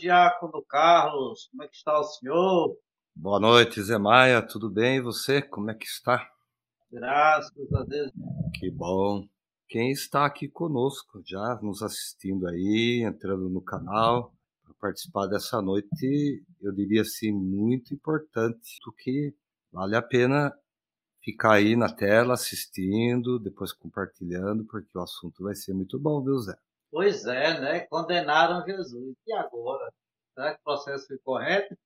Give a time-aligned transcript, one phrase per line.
[0.00, 1.48] Diácono Carlos.
[1.50, 2.74] Como é que está o senhor?
[3.14, 4.40] Boa noite, Zé Maia.
[4.40, 4.96] Tudo bem?
[4.96, 5.42] E você?
[5.42, 6.26] Como é que está?
[6.90, 8.10] Graças a Deus.
[8.54, 9.28] Que bom.
[9.68, 14.32] Quem está aqui conosco, já nos assistindo aí, entrando no canal,
[14.64, 19.34] para participar dessa noite, eu diria assim, muito importante, do que
[19.70, 20.50] vale a pena
[21.22, 26.38] ficar aí na tela assistindo, depois compartilhando, porque o assunto vai ser muito bom, viu,
[26.38, 26.56] Zé?
[26.90, 27.80] Pois é, né?
[27.86, 29.14] Condenaram Jesus.
[29.24, 29.92] E agora?
[30.34, 31.76] Será que o processo foi correto?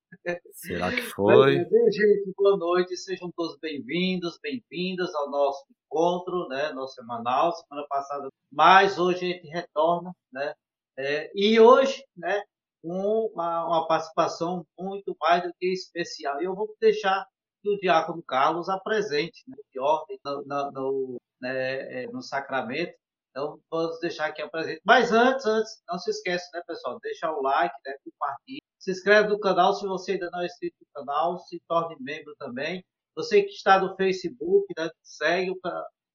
[0.53, 1.59] Será que foi?
[1.59, 6.73] Mas, gente, boa noite, sejam todos bem-vindos, bem-vindas ao nosso encontro, né?
[6.73, 10.55] Nosso semanal, semana passada, mas hoje a gente retorna, né?
[10.97, 12.43] É, e hoje, né?
[12.83, 16.41] Uma, uma participação muito mais do que especial.
[16.41, 17.27] E eu vou deixar
[17.63, 22.95] que o diácono Carlos apresente, né, de ordem no, no, no, né, é, no sacramento,
[23.35, 24.81] então, vamos deixar aqui a presente.
[24.85, 27.01] Mas antes, antes, não se esqueça, né, pessoal?
[27.03, 28.61] Deixa o like, né, compartilha.
[28.79, 31.41] Se inscreve no canal se você ainda não é inscrito no canal.
[31.41, 32.85] Se torne membro também.
[33.17, 35.59] Você que está no Facebook, né, segue o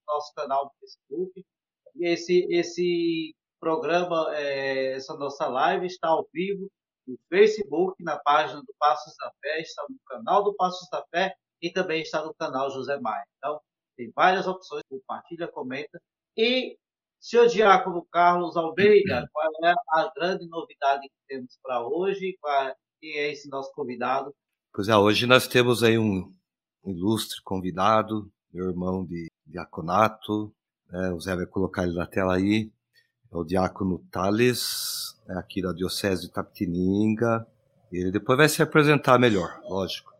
[0.07, 1.45] nosso canal no Facebook.
[1.97, 6.71] E esse, esse programa, é, essa nossa live está ao vivo
[7.05, 11.35] no Facebook, na página do Passos da Fé, está no canal do Passos da Fé
[11.61, 13.25] e também está no canal José Maia.
[13.37, 13.59] Então,
[13.97, 16.01] tem várias opções, compartilha, comenta.
[16.37, 16.77] E
[17.19, 22.37] Senhor Diácono Carlos Almeida, qual é a grande novidade que temos para hoje?
[22.39, 24.33] Qual, quem é esse nosso convidado?
[24.73, 26.33] Pois é, hoje nós temos aí um
[26.85, 30.53] ilustre convidado, meu irmão de diaconato,
[30.89, 32.71] né, o Zé vai colocar ele na tela aí,
[33.31, 37.45] é o diácono Thales, né, aqui da Diocese de Tapetininga.
[37.91, 40.13] Ele depois vai se apresentar melhor, lógico.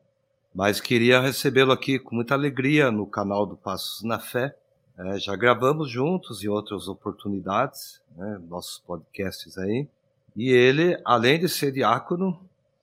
[0.54, 4.56] Mas queria recebê-lo aqui com muita alegria no canal do Passos na Fé,
[5.00, 9.88] é, já gravamos juntos em outras oportunidades, né, nossos podcasts aí.
[10.36, 12.38] E ele, além de ser diácono,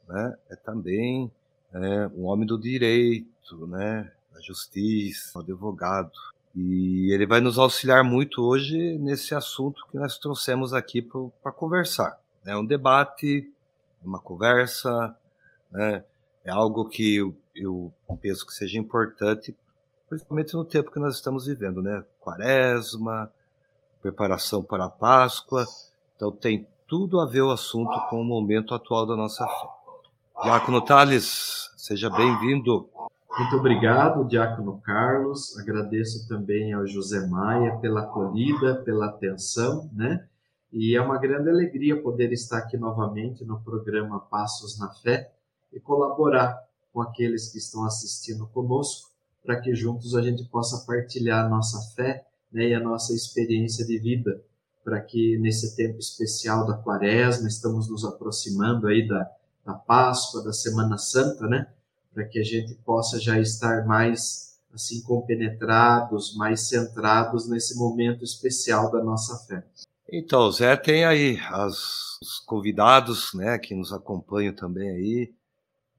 [0.09, 1.31] né, é também
[1.75, 6.10] é, um homem do direito, né, da justiça, um advogado.
[6.54, 11.03] E ele vai nos auxiliar muito hoje nesse assunto que nós trouxemos aqui
[11.43, 12.19] para conversar.
[12.47, 13.53] É um debate,
[14.03, 15.15] uma conversa,
[15.71, 16.03] né,
[16.43, 19.54] é algo que eu, eu penso que seja importante
[20.09, 22.05] principalmente no tempo que nós estamos vivendo, né?
[22.21, 23.31] Quaresma,
[24.00, 25.67] preparação para a Páscoa.
[26.15, 29.69] Então tem tudo a ver o assunto com o momento atual da nossa fé.
[30.43, 32.89] Diácono Tales, seja bem-vindo.
[33.39, 35.59] Muito obrigado, Diácono Carlos.
[35.59, 40.27] Agradeço também ao José Maia pela acolhida, pela atenção, né?
[40.72, 45.33] E é uma grande alegria poder estar aqui novamente no programa Passos na Fé
[45.72, 46.62] e colaborar
[46.93, 49.16] com aqueles que estão assistindo conosco
[49.47, 53.87] para que juntos a gente possa partilhar a nossa fé né, e a nossa experiência
[53.87, 54.43] de vida,
[54.84, 59.31] para que nesse tempo especial da Quaresma, estamos nos aproximando aí da,
[59.65, 61.69] da Páscoa, da Semana Santa, né,
[62.12, 68.91] para que a gente possa já estar mais assim compenetrados, mais centrados nesse momento especial
[68.91, 69.65] da nossa fé.
[70.13, 75.34] Então, Zé, tem aí as, os convidados, né, que nos acompanham também aí.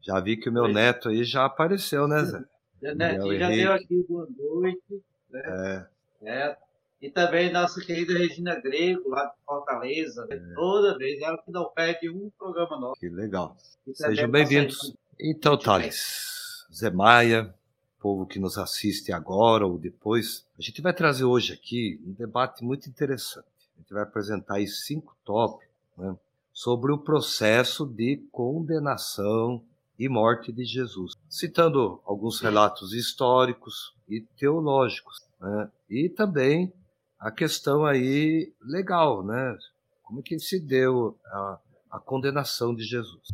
[0.02, 0.74] Já vi que o meu Oi.
[0.74, 2.44] neto aí já apareceu, né, Zé?
[2.82, 5.04] Netinho já deu aqui boa noite.
[5.30, 5.88] Né?
[6.22, 6.30] É.
[6.30, 6.58] é.
[7.02, 10.28] E também nossa querida Regina Grego, lá de Fortaleza.
[10.30, 10.40] É.
[10.56, 13.00] Toda vez ela que não perde um programa nosso.
[13.00, 13.56] Que legal.
[13.94, 14.96] Sejam bem-vindos.
[15.20, 17.54] Então, Thales, Zé Maia,
[18.00, 22.64] povo que nos assiste agora ou depois, a gente vai trazer hoje aqui um debate
[22.64, 23.48] muito interessante.
[23.76, 25.68] A gente vai apresentar aí cinco tópicos
[25.98, 26.16] né,
[26.54, 29.62] sobre o processo de condenação
[30.00, 35.72] e morte de Jesus, citando alguns relatos históricos e teológicos, né?
[35.90, 36.72] e também
[37.20, 39.58] a questão aí legal, né?
[40.04, 41.60] Como que se deu a,
[41.92, 43.28] a condenação de Jesus?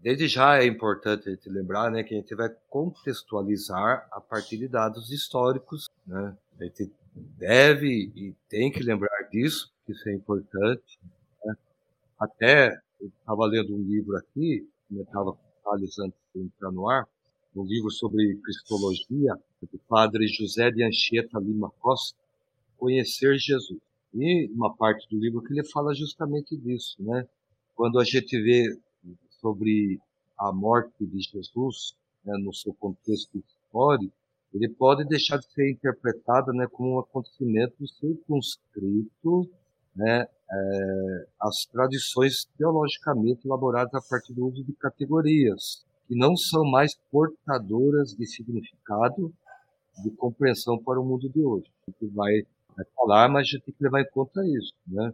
[0.00, 4.56] Desde já é importante a gente lembrar, né, que a gente vai contextualizar a partir
[4.56, 6.36] de dados históricos, né?
[6.58, 10.98] A gente deve e tem que lembrar disso, que isso é importante.
[11.44, 11.54] Né?
[12.18, 15.36] Até eu estava lendo um livro aqui, comentava
[15.70, 17.06] detalhes antes de entrar no ar,
[17.54, 22.18] um livro sobre cristologia, do padre José de Anchieta Lima Costa,
[22.78, 23.78] Conhecer Jesus.
[24.14, 27.28] E uma parte do livro que ele fala justamente disso, né?
[27.76, 28.74] Quando a gente vê
[29.40, 30.00] sobre
[30.38, 31.94] a morte de Jesus,
[32.24, 34.14] né, no seu contexto histórico,
[34.54, 39.48] ele pode deixar de ser interpretado né, como um acontecimento circunscrito
[39.94, 46.64] né, é, as tradições teologicamente elaboradas a partir do uso de categorias, que não são
[46.64, 49.32] mais portadoras de significado
[50.02, 51.70] de compreensão para o mundo de hoje.
[51.86, 52.44] A gente vai,
[52.96, 55.12] falar, mas a gente tem que levar em conta isso, né?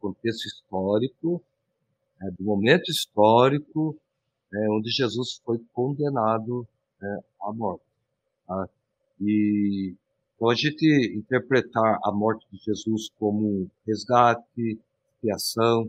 [0.00, 1.42] Contexto histórico
[2.20, 3.96] é, do momento histórico
[4.52, 6.66] é, onde Jesus foi condenado
[7.02, 7.84] é, à morte.
[8.46, 8.68] Tá?
[9.20, 9.94] E
[10.42, 14.76] então a gente interpretar a morte de Jesus como resgate,
[15.14, 15.88] expiação,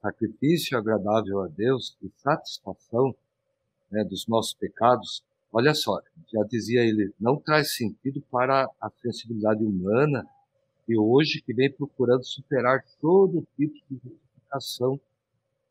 [0.00, 3.12] sacrifício agradável a Deus e satisfação
[3.90, 6.00] né, dos nossos pecados, olha só,
[6.32, 10.24] já dizia ele, não traz sentido para a sensibilidade humana
[10.88, 15.00] e hoje que vem procurando superar todo tipo de justificação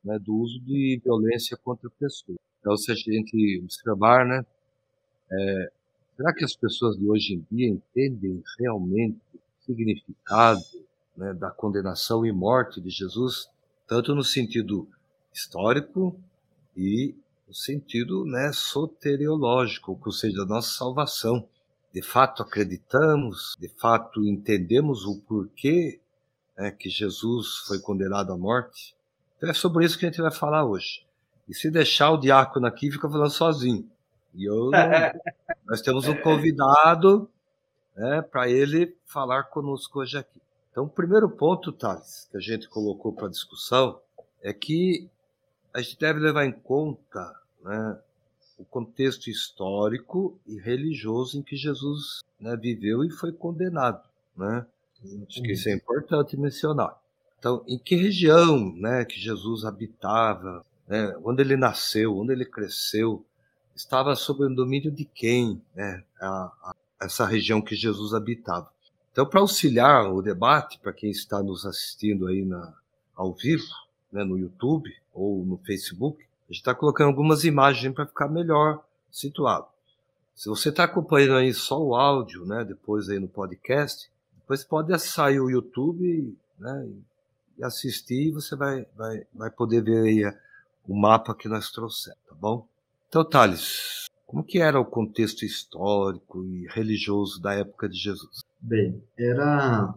[0.04, 2.38] né, do uso de violência contra pessoas.
[2.60, 4.46] Então, se a gente observar, né,
[5.32, 5.72] é,
[6.16, 10.62] será que as pessoas de hoje em dia entendem realmente o significado
[11.16, 13.50] né, da condenação e morte de Jesus,
[13.88, 14.88] tanto no sentido
[15.34, 16.20] histórico
[16.76, 17.16] e
[17.48, 21.48] no sentido né, soteriológico, ou seja, da nossa salvação.
[21.94, 26.00] De fato acreditamos, de fato entendemos o porquê
[26.58, 28.96] né, que Jesus foi condenado à morte.
[29.38, 31.06] Então é sobre isso que a gente vai falar hoje.
[31.48, 33.88] E se deixar o diácono aqui, fica falando sozinho.
[34.34, 34.70] E eu
[35.66, 37.30] nós temos um convidado
[37.96, 40.42] né, para ele falar conosco hoje aqui.
[40.72, 44.00] Então, o primeiro ponto, Thales, que a gente colocou para discussão
[44.42, 45.08] é que
[45.74, 47.34] a gente deve levar em conta
[47.64, 48.00] né,
[48.58, 54.04] o contexto histórico e religioso em que Jesus né, viveu e foi condenado.
[54.36, 54.66] Né?
[55.28, 57.00] Acho que isso é importante mencionar.
[57.38, 63.26] Então, em que região né, que Jesus habitava, né, onde ele nasceu, onde ele cresceu,
[63.76, 68.72] estava sob o domínio de quem né, a, a, essa região que Jesus habitava.
[69.12, 72.74] Então, para auxiliar o debate, para quem está nos assistindo aí na,
[73.16, 73.68] ao vivo,
[74.12, 78.84] né, no YouTube ou no Facebook, a gente está colocando algumas imagens para ficar melhor
[79.12, 79.68] situado.
[80.36, 84.92] Se você está acompanhando aí só o áudio, né, depois aí no podcast, depois pode
[84.92, 86.90] acessar o YouTube né,
[87.58, 90.38] e assistir e você vai, vai, vai poder ver aí
[90.88, 92.68] o mapa que nós trouxemos, tá bom?
[93.14, 98.40] Então, Thales, como que era o contexto histórico e religioso da época de Jesus?
[98.60, 99.94] Bem, era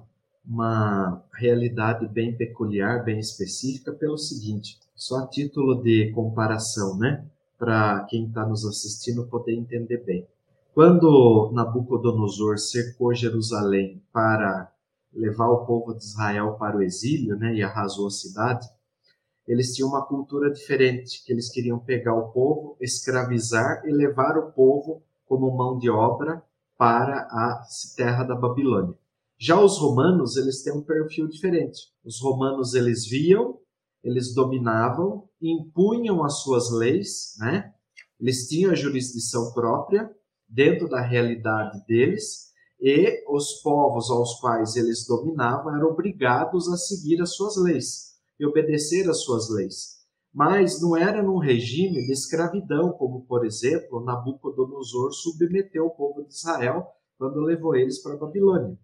[0.46, 7.24] uma realidade bem peculiar, bem específica, pelo seguinte: só a título de comparação, né?
[7.58, 10.26] Para quem está nos assistindo poder entender bem.
[10.74, 14.70] Quando Nabucodonosor cercou Jerusalém para
[15.10, 18.68] levar o povo de Israel para o exílio, né, e arrasou a cidade,
[19.46, 24.50] eles tinham uma cultura diferente, que eles queriam pegar o povo, escravizar e levar o
[24.50, 26.42] povo como mão de obra
[26.76, 27.62] para a
[27.96, 28.94] terra da Babilônia.
[29.38, 31.92] Já os romanos, eles têm um perfil diferente.
[32.04, 33.58] Os romanos, eles viam,
[34.02, 37.72] eles dominavam, impunham as suas leis, né?
[38.18, 40.10] Eles tinham a jurisdição própria
[40.48, 42.46] dentro da realidade deles,
[42.80, 48.46] e os povos aos quais eles dominavam eram obrigados a seguir as suas leis e
[48.46, 49.96] obedecer às suas leis.
[50.32, 56.34] Mas não era num regime de escravidão, como, por exemplo, Nabucodonosor submeteu o povo de
[56.34, 56.86] Israel
[57.18, 58.78] quando levou eles para a Babilônia.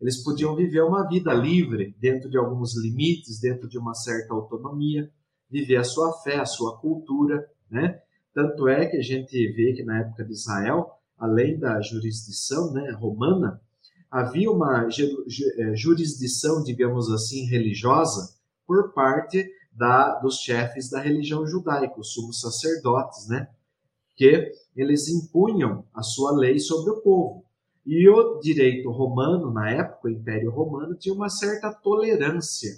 [0.00, 5.10] Eles podiam viver uma vida livre, dentro de alguns limites, dentro de uma certa autonomia,
[5.50, 8.00] viver a sua fé, a sua cultura, né?
[8.34, 12.90] Tanto é que a gente vê que na época de Israel, além da jurisdição né,
[12.92, 13.60] romana,
[14.10, 18.39] havia uma eh, jurisdição, digamos assim, religiosa
[18.70, 23.48] por parte da, dos chefes da religião judaica, os sumos sacerdotes, né?
[24.14, 27.44] Que eles impunham a sua lei sobre o povo.
[27.84, 32.70] E o direito romano, na época, o Império Romano, tinha uma certa tolerância,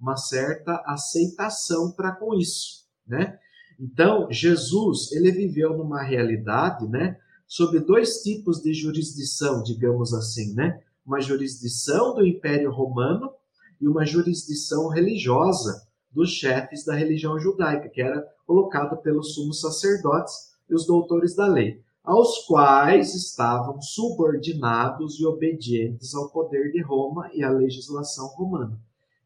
[0.00, 3.36] uma certa aceitação para com isso, né?
[3.76, 10.80] Então, Jesus, ele viveu numa realidade, né, sob dois tipos de jurisdição, digamos assim, né?
[11.04, 13.32] Uma jurisdição do Império Romano
[13.80, 20.50] e uma jurisdição religiosa dos chefes da religião judaica, que era colocada pelos sumos sacerdotes
[20.68, 27.30] e os doutores da lei, aos quais estavam subordinados e obedientes ao poder de Roma
[27.32, 28.78] e à legislação romana.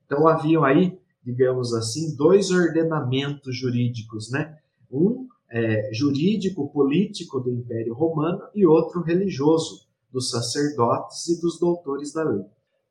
[0.04, 4.58] Então haviam aí, digamos assim, dois ordenamentos jurídicos, né?
[4.90, 12.12] Um é, jurídico político do Império Romano e outro religioso dos sacerdotes e dos doutores
[12.12, 12.44] da lei.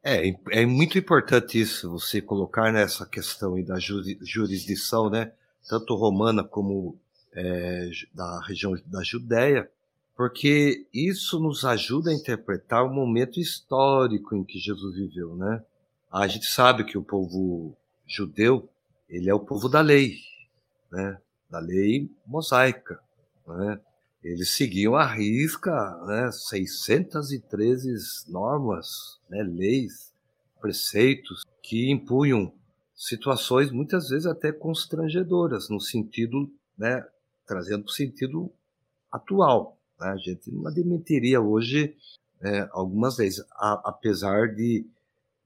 [0.04, 5.32] É, é muito importante isso, você colocar nessa questão da jurisdição, né,
[5.70, 6.98] tanto romana como
[7.34, 9.72] é, da região da Judéia,
[10.16, 15.64] porque isso nos ajuda a interpretar o momento histórico em que Jesus viveu, né?
[16.12, 18.70] A gente sabe que o povo judeu,
[19.10, 20.18] ele é o povo da lei,
[20.92, 21.18] né?
[21.50, 23.00] Da lei mosaica,
[23.48, 23.80] né?
[24.24, 25.72] Eles seguiam à risca
[26.06, 30.14] né, 613 normas, né, leis,
[30.62, 32.54] preceitos que impunham
[32.96, 37.06] situações muitas vezes até constrangedoras, no sentido, né,
[37.46, 38.50] trazendo o sentido
[39.12, 39.78] atual.
[40.00, 40.08] Né?
[40.08, 41.98] A gente não admitiria hoje
[42.42, 44.88] é, algumas vezes, a, apesar de,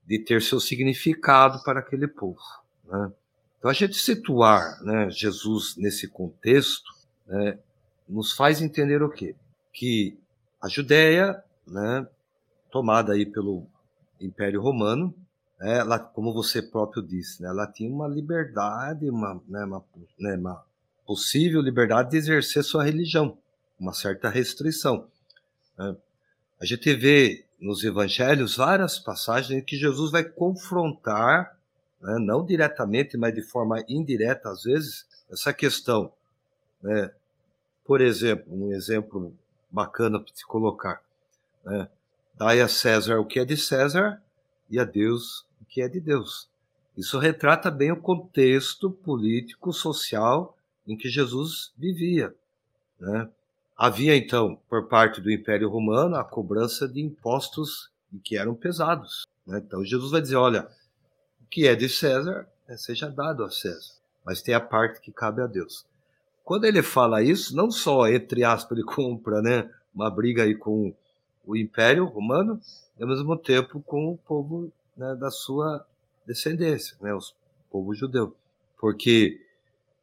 [0.06, 2.40] de ter seu significado para aquele povo.
[2.86, 3.12] Né?
[3.58, 6.92] Então, a gente situar né, Jesus nesse contexto
[7.26, 7.58] né,
[8.08, 9.36] nos faz entender o quê?
[9.74, 10.18] Que
[10.62, 12.08] a Judéia, né,
[12.72, 13.68] tomada aí pelo
[14.20, 15.14] Império Romano,
[15.60, 19.84] né, ela, como você próprio disse, né, ela tinha uma liberdade, uma, né, uma,
[20.20, 20.64] né, uma
[21.06, 23.38] possível liberdade de exercer sua religião,
[23.80, 25.08] uma certa restrição.
[25.78, 25.96] Né.
[26.60, 31.58] A gente vê nos evangelhos várias passagens em que Jesus vai confrontar,
[32.02, 36.12] né, não diretamente, mas de forma indireta às vezes, essa questão.
[36.82, 37.12] Né.
[37.88, 39.34] Por exemplo, um exemplo
[39.72, 41.02] bacana para se colocar.
[41.64, 41.90] Né?
[42.36, 44.22] Dai a César o que é de César
[44.70, 46.50] e a Deus o que é de Deus.
[46.98, 52.36] Isso retrata bem o contexto político, social em que Jesus vivia.
[53.00, 53.30] Né?
[53.78, 57.90] Havia, então, por parte do Império Romano, a cobrança de impostos
[58.24, 59.26] que eram pesados.
[59.46, 59.62] Né?
[59.66, 60.68] Então, Jesus vai dizer: olha,
[61.42, 63.94] o que é de César né, seja dado a César,
[64.26, 65.86] mas tem a parte que cabe a Deus.
[66.48, 70.94] Quando ele fala isso, não só, entre aspas, ele compra né, uma briga aí com
[71.46, 72.62] o Império Romano,
[72.98, 75.86] e ao mesmo tempo com o povo né, da sua
[76.26, 77.20] descendência, né, o
[77.70, 78.34] povo judeu.
[78.80, 79.46] Porque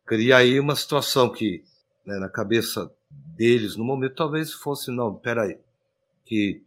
[0.05, 1.65] cria aí uma situação que,
[2.05, 5.57] né, na cabeça deles, no momento, talvez fosse, não, peraí,
[6.27, 6.63] que,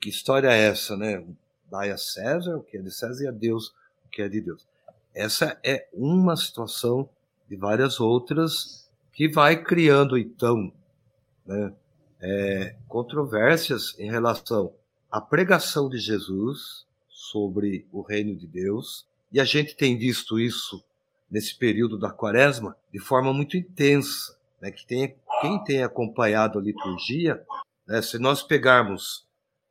[0.00, 1.24] que história é essa, né?
[1.70, 3.68] Dai a César o que é de César e a Deus
[4.04, 4.66] o que é de Deus.
[5.14, 7.08] Essa é uma situação
[7.48, 8.79] de várias outras
[9.20, 10.72] que vai criando, então,
[11.44, 11.74] né,
[12.22, 14.72] é, controvérsias em relação
[15.12, 20.82] à pregação de Jesus sobre o reino de Deus, e a gente tem visto isso
[21.30, 24.34] nesse período da quaresma de forma muito intensa.
[24.58, 27.44] Né, que tem, quem tem acompanhado a liturgia,
[27.86, 29.26] né, se nós pegarmos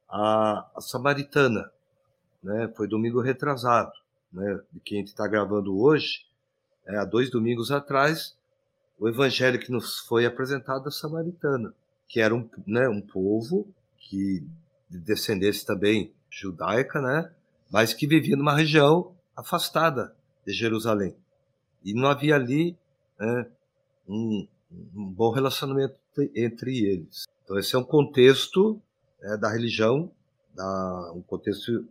[0.07, 1.71] a, a Samaritana,
[2.43, 3.93] né, foi domingo retrasado,
[4.31, 6.23] né, de quem está gravando hoje,
[6.85, 8.37] é, há dois domingos atrás,
[8.99, 11.73] o evangelho que nos foi apresentado da Samaritana
[12.09, 14.43] que era um, né, um povo que
[14.89, 17.31] de descendência também judaica, né,
[17.69, 20.15] mas que vivia numa região afastada
[20.45, 21.15] de Jerusalém.
[21.85, 22.75] E não havia ali
[23.19, 23.47] né,
[24.07, 25.95] um, um, bom relacionamento
[26.35, 27.25] entre eles.
[27.43, 28.81] Então esse é um contexto
[29.21, 30.11] né, da religião,
[30.55, 31.87] da, um contexto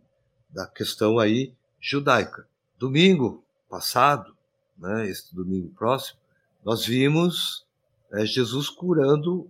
[0.49, 2.45] da questão aí judaica.
[2.77, 4.35] Domingo passado,
[4.77, 6.19] né, esse domingo próximo,
[6.63, 7.65] nós vimos
[8.11, 9.49] né, Jesus curando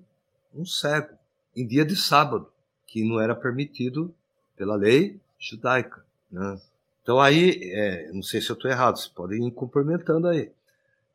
[0.53, 1.15] um cego
[1.55, 2.47] em dia de sábado,
[2.85, 4.13] que não era permitido
[4.55, 6.03] pela lei judaica.
[6.31, 6.59] Né?
[7.01, 10.51] Então aí, é, não sei se eu estou errado, vocês podem ir complementando aí.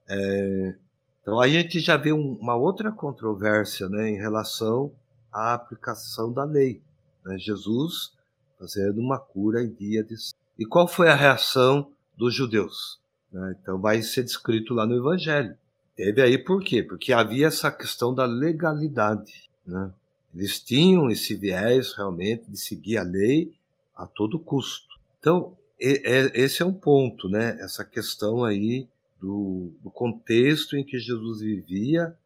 [0.08, 0.74] É,
[1.22, 4.92] então aí a gente já vê um, uma outra controvérsia né, em relação
[5.32, 6.82] à aplicação da lei.
[7.24, 7.38] Né?
[7.38, 8.12] Jesus
[8.58, 10.14] fazendo uma cura em dia de.
[10.58, 13.00] E qual foi a reação dos judeus?
[13.32, 13.56] Né?
[13.60, 15.56] Então vai ser descrito lá no Evangelho.
[15.96, 16.82] Teve aí por quê?
[16.82, 19.48] Porque havia essa questão da legalidade.
[19.66, 19.92] Né?
[20.34, 23.52] Eles tinham esse viés realmente de seguir a lei
[23.96, 24.98] a todo custo.
[25.20, 27.56] Então, esse é um ponto, né?
[27.60, 28.88] Essa questão aí
[29.20, 32.16] do, do contexto em que Jesus vivia,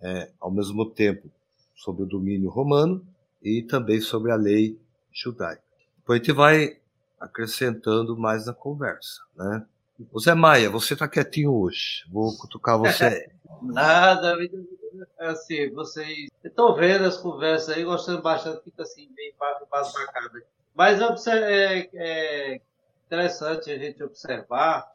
[0.00, 1.28] é, ao mesmo tempo
[1.74, 3.04] sob o domínio romano
[3.42, 4.78] e também sobre a lei
[5.12, 5.62] judaica.
[5.96, 6.78] Depois a gente vai
[7.20, 9.66] acrescentando mais na conversa, né?
[10.12, 12.04] O Zé Maia, você tá quietinho hoje.
[12.10, 13.28] Vou cutucar você.
[13.62, 14.36] Nada,
[15.18, 16.28] assim, vocês.
[16.44, 20.42] Estou vendo as conversas aí, gostando bastante, fica assim, bem embasbacada.
[20.74, 22.60] Mas é, é
[23.06, 24.88] interessante a gente observar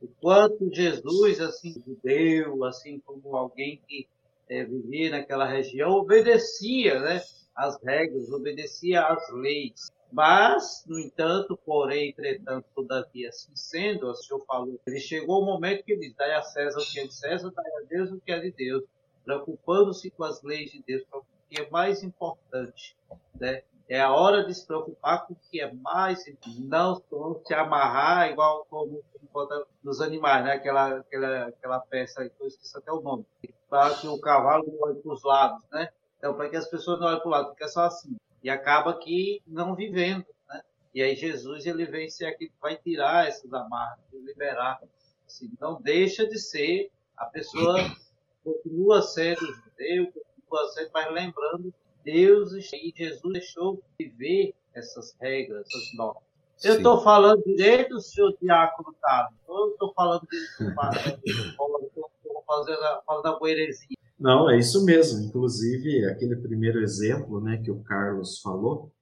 [0.00, 4.08] o quanto Jesus, assim, judeu, assim como alguém que
[4.48, 7.22] é, vivia naquela região, obedecia né,
[7.54, 9.92] as regras, obedecia às leis.
[10.10, 15.84] Mas, no entanto, porém, entretanto, todavia, assim sendo, o senhor falou, ele chegou o momento
[15.84, 18.20] que ele diz, dai a César o que é de César, dai a Deus o
[18.20, 18.84] que é de Deus,
[19.24, 22.96] preocupando-se com as leis de Deus, o que é mais importante,
[23.38, 23.62] né?
[23.88, 26.22] É a hora de se preocupar com o que é mais
[26.58, 27.02] não
[27.42, 29.48] se amarrar igual como, como
[29.82, 30.52] nos animais, né?
[30.52, 33.24] Aquela, aquela, aquela peça que eu esqueci até o nome.
[33.68, 35.88] Para que o cavalo não olhe para os lados, né?
[36.18, 38.50] Então, para que as pessoas não olhem para o lado, porque é só assim e
[38.50, 40.24] acaba que não vivendo.
[40.48, 40.62] Né?
[40.94, 44.80] E aí Jesus ele vem ser aquele que vai tirar essas amarras, liberar.
[45.26, 47.76] Assim, não deixa de ser, a pessoa
[48.42, 55.94] continua sendo judeu, continua sendo, mas lembrando Deus e Jesus deixou viver essas regras, essas
[55.94, 56.22] normas.
[56.64, 59.38] Eu estou falando direito, senhor Diácono Carlos?
[59.46, 63.98] Eu estou falando direito, estou fazendo a boerezinha.
[64.18, 65.24] Não, é isso mesmo.
[65.24, 68.92] Inclusive, aquele primeiro exemplo né, que o Carlos falou,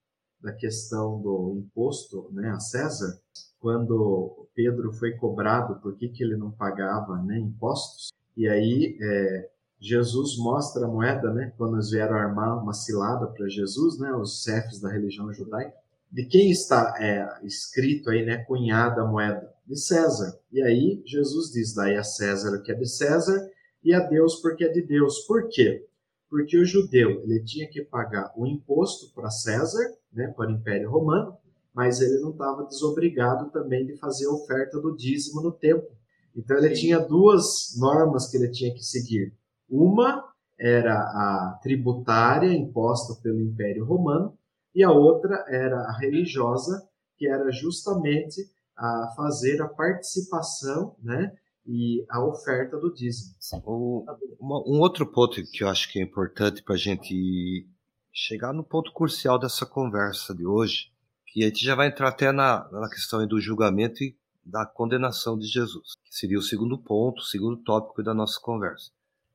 [0.40, 3.18] da questão do imposto né, a César,
[3.58, 9.50] quando Pedro foi cobrado por que, que ele não pagava né, impostos, e aí é,
[9.80, 14.42] Jesus mostra a moeda, né, quando eles vieram armar uma cilada para Jesus, né, os
[14.42, 15.74] chefes da religião judaica,
[16.12, 19.54] de quem está é, escrito aí, né, cunhada a moeda?
[19.66, 20.38] De César.
[20.52, 23.50] E aí Jesus diz, daí a César o que é de César
[23.86, 25.20] e a Deus porque é de Deus.
[25.20, 25.86] Por quê?
[26.28, 30.90] Porque o judeu ele tinha que pagar o imposto para César, né, para o Império
[30.90, 31.36] Romano,
[31.72, 35.88] mas ele não estava desobrigado também de fazer a oferta do dízimo no templo.
[36.34, 36.80] Então ele Sim.
[36.80, 39.32] tinha duas normas que ele tinha que seguir.
[39.70, 40.24] Uma
[40.58, 44.36] era a tributária imposta pelo Império Romano
[44.74, 46.82] e a outra era a religiosa,
[47.16, 51.32] que era justamente a fazer a participação, né,
[51.66, 53.34] e a oferta do dízimo.
[53.64, 54.04] O,
[54.38, 57.66] uma, um outro ponto que eu acho que é importante para a gente
[58.12, 60.92] chegar no ponto crucial dessa conversa de hoje,
[61.26, 65.36] que a gente já vai entrar até na, na questão do julgamento e da condenação
[65.36, 68.90] de Jesus, que seria o segundo ponto, o segundo tópico da nossa conversa,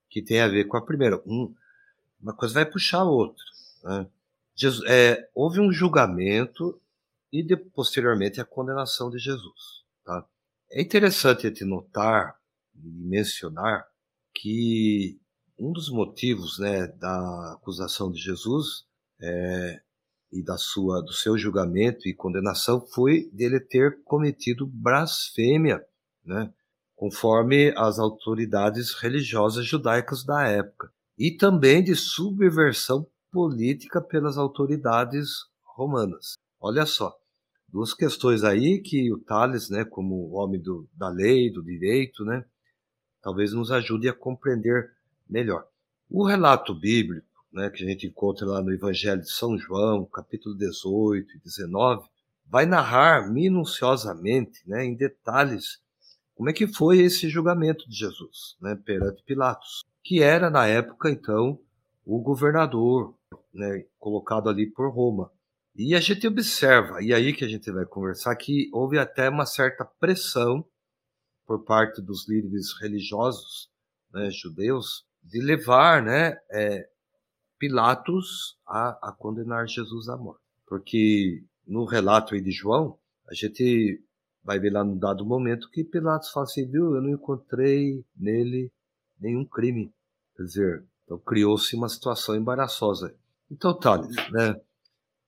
[0.09, 1.21] que tem a ver com a primeira.
[1.25, 1.53] Um,
[2.21, 3.43] uma coisa vai puxar a outra.
[3.83, 4.07] Né?
[4.55, 6.79] Jesus, é, houve um julgamento
[7.31, 9.80] e de, posteriormente a condenação de Jesus.
[10.73, 12.33] É interessante gente notar
[12.75, 13.85] e mencionar
[14.33, 15.19] que
[15.59, 18.85] um dos motivos né, da acusação de Jesus
[19.21, 19.81] é,
[20.31, 25.85] e da sua, do seu julgamento e condenação foi dele ter cometido blasfêmia,
[26.25, 26.53] né,
[26.95, 35.31] conforme as autoridades religiosas judaicas da época, e também de subversão política pelas autoridades
[35.63, 36.35] romanas.
[36.61, 37.20] Olha só,
[37.71, 42.43] duas questões aí que o Tales, né, como homem do, da lei, do direito, né,
[43.21, 44.91] talvez nos ajude a compreender
[45.29, 45.65] melhor.
[46.09, 50.55] O relato bíblico, né, que a gente encontra lá no Evangelho de São João, capítulo
[50.55, 52.07] 18 e 19,
[52.45, 55.79] vai narrar minuciosamente, né, em detalhes,
[56.35, 61.09] como é que foi esse julgamento de Jesus, né, perante Pilatos, que era na época
[61.09, 61.59] então
[62.05, 63.15] o governador,
[63.53, 65.31] né, colocado ali por Roma.
[65.75, 69.45] E a gente observa, e aí que a gente vai conversar, que houve até uma
[69.45, 70.65] certa pressão
[71.45, 73.69] por parte dos líderes religiosos
[74.13, 76.89] né, judeus de levar né, é,
[77.57, 80.41] Pilatos a, a, condenar Jesus à morte.
[80.65, 82.97] Porque no relato aí de João,
[83.29, 84.03] a gente
[84.43, 88.71] vai ver lá num dado momento que Pilatos fala assim, viu, eu não encontrei nele
[89.19, 89.93] nenhum crime.
[90.35, 93.15] Quer dizer, então criou-se uma situação embaraçosa.
[93.49, 94.59] Então, Thales, né?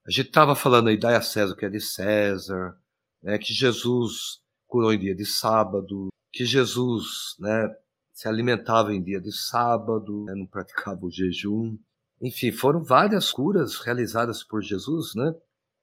[0.06, 2.78] A gente estava falando aí da César, que é de César,
[3.22, 7.74] né, que Jesus curou em dia de sábado, que Jesus né,
[8.12, 11.78] se alimentava em dia de sábado, né, não praticava o jejum.
[12.22, 15.34] Enfim, foram várias curas realizadas por Jesus, né?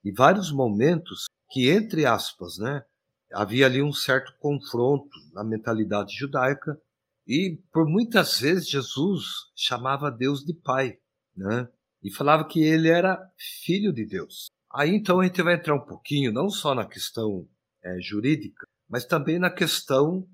[0.04, 2.84] E vários momentos que, entre aspas, né,
[3.32, 6.80] havia ali um certo confronto na mentalidade judaica
[7.26, 10.98] e por muitas vezes Jesus chamava Deus de Pai,
[11.36, 11.68] né?
[12.02, 13.18] E falava que ele era
[13.64, 14.48] filho de Deus.
[14.72, 17.48] Aí então a gente vai entrar um pouquinho, não só na questão
[17.82, 20.26] é, jurídica, mas também na questão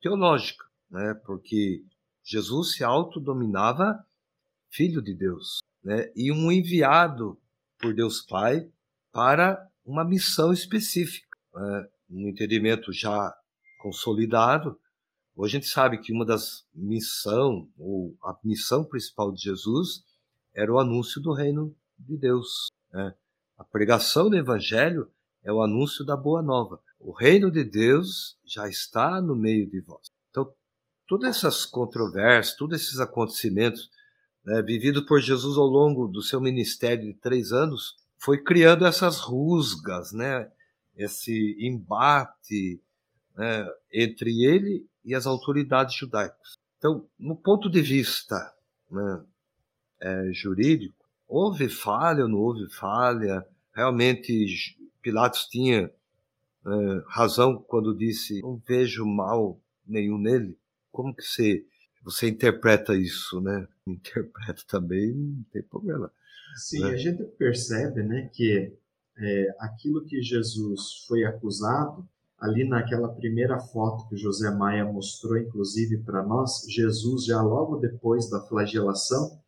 [0.00, 1.14] teológica, né?
[1.24, 1.84] Porque
[2.22, 4.04] Jesus se autodominava
[4.70, 6.10] filho de Deus, né?
[6.16, 7.40] E um enviado
[7.78, 8.68] por Deus Pai
[9.12, 11.86] para uma missão específica, né?
[12.10, 13.34] um entendimento já
[13.78, 14.78] consolidado
[15.36, 20.04] Hoje a gente sabe que uma das missão ou a missão principal de Jesus
[20.54, 22.68] era o anúncio do reino de Deus.
[22.92, 23.14] Né?
[23.58, 25.10] A pregação do Evangelho
[25.42, 26.80] é o anúncio da boa nova.
[26.98, 30.06] O reino de Deus já está no meio de vós.
[30.30, 30.50] Então,
[31.06, 33.90] todas essas controvérsias, todos esses acontecimentos
[34.44, 39.18] né, vividos por Jesus ao longo do seu ministério de três anos, foi criando essas
[39.18, 40.50] rusgas, né,
[40.96, 42.80] esse embate
[43.36, 46.54] né, entre ele e as autoridades judaicas.
[46.78, 48.36] Então, no ponto de vista
[48.90, 49.24] né,
[50.00, 53.44] é, jurídico, houve falha ou não houve falha?
[53.74, 55.90] Realmente Pilatos tinha
[56.66, 60.56] é, razão quando disse não vejo mal nenhum nele?
[60.90, 61.64] Como que você,
[62.02, 63.66] você interpreta isso, né?
[63.86, 66.10] Interpreta também, não tem problema.
[66.56, 66.92] Sim, né?
[66.92, 68.72] a gente percebe né, que
[69.18, 75.98] é, aquilo que Jesus foi acusado ali naquela primeira foto que José Maia mostrou, inclusive
[75.98, 79.40] para nós, Jesus já logo depois da flagelação,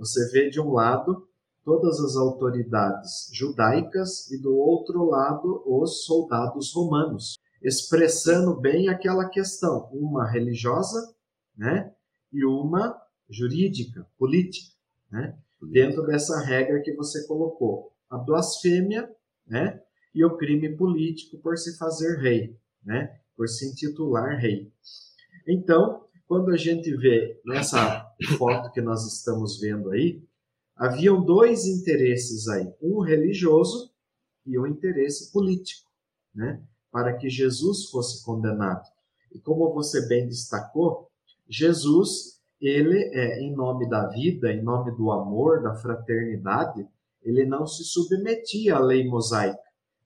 [0.00, 1.28] você vê de um lado
[1.62, 9.90] todas as autoridades judaicas e do outro lado os soldados romanos, expressando bem aquela questão,
[9.92, 11.14] uma religiosa,
[11.54, 11.92] né,
[12.32, 14.74] e uma jurídica, política,
[15.12, 15.38] né,
[15.70, 19.14] dentro dessa regra que você colocou, a blasfêmia,
[19.46, 19.82] né,
[20.14, 24.72] e o crime político por se fazer rei, né, por se intitular rei.
[25.46, 30.22] Então, quando a gente vê nessa foto que nós estamos vendo aí,
[30.76, 33.90] haviam dois interesses aí, um religioso
[34.46, 35.90] e um interesse político,
[36.32, 36.62] né?
[36.88, 38.86] Para que Jesus fosse condenado.
[39.32, 41.10] E como você bem destacou,
[41.48, 46.86] Jesus, ele é em nome da vida, em nome do amor, da fraternidade,
[47.24, 49.58] ele não se submetia à lei mosaica,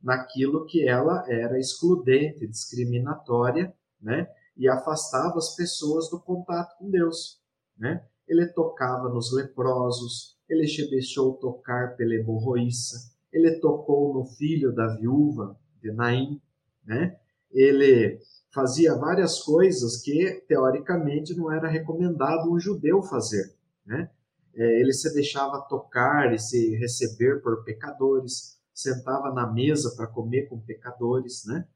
[0.02, 4.26] naquilo que ela era excludente, discriminatória, né?
[4.57, 7.40] E afastava as pessoas do contato com Deus.
[7.77, 8.05] Né?
[8.27, 14.95] Ele tocava nos leprosos, ele se deixou tocar pela hemorroíça, ele tocou no filho da
[14.97, 16.40] viúva de Naim,
[16.85, 17.19] né?
[17.51, 18.21] ele
[18.53, 23.55] fazia várias coisas que, teoricamente, não era recomendado um judeu fazer.
[23.85, 24.09] Né?
[24.55, 30.49] É, ele se deixava tocar e se receber por pecadores, sentava na mesa para comer
[30.49, 31.45] com pecadores.
[31.47, 31.67] Né?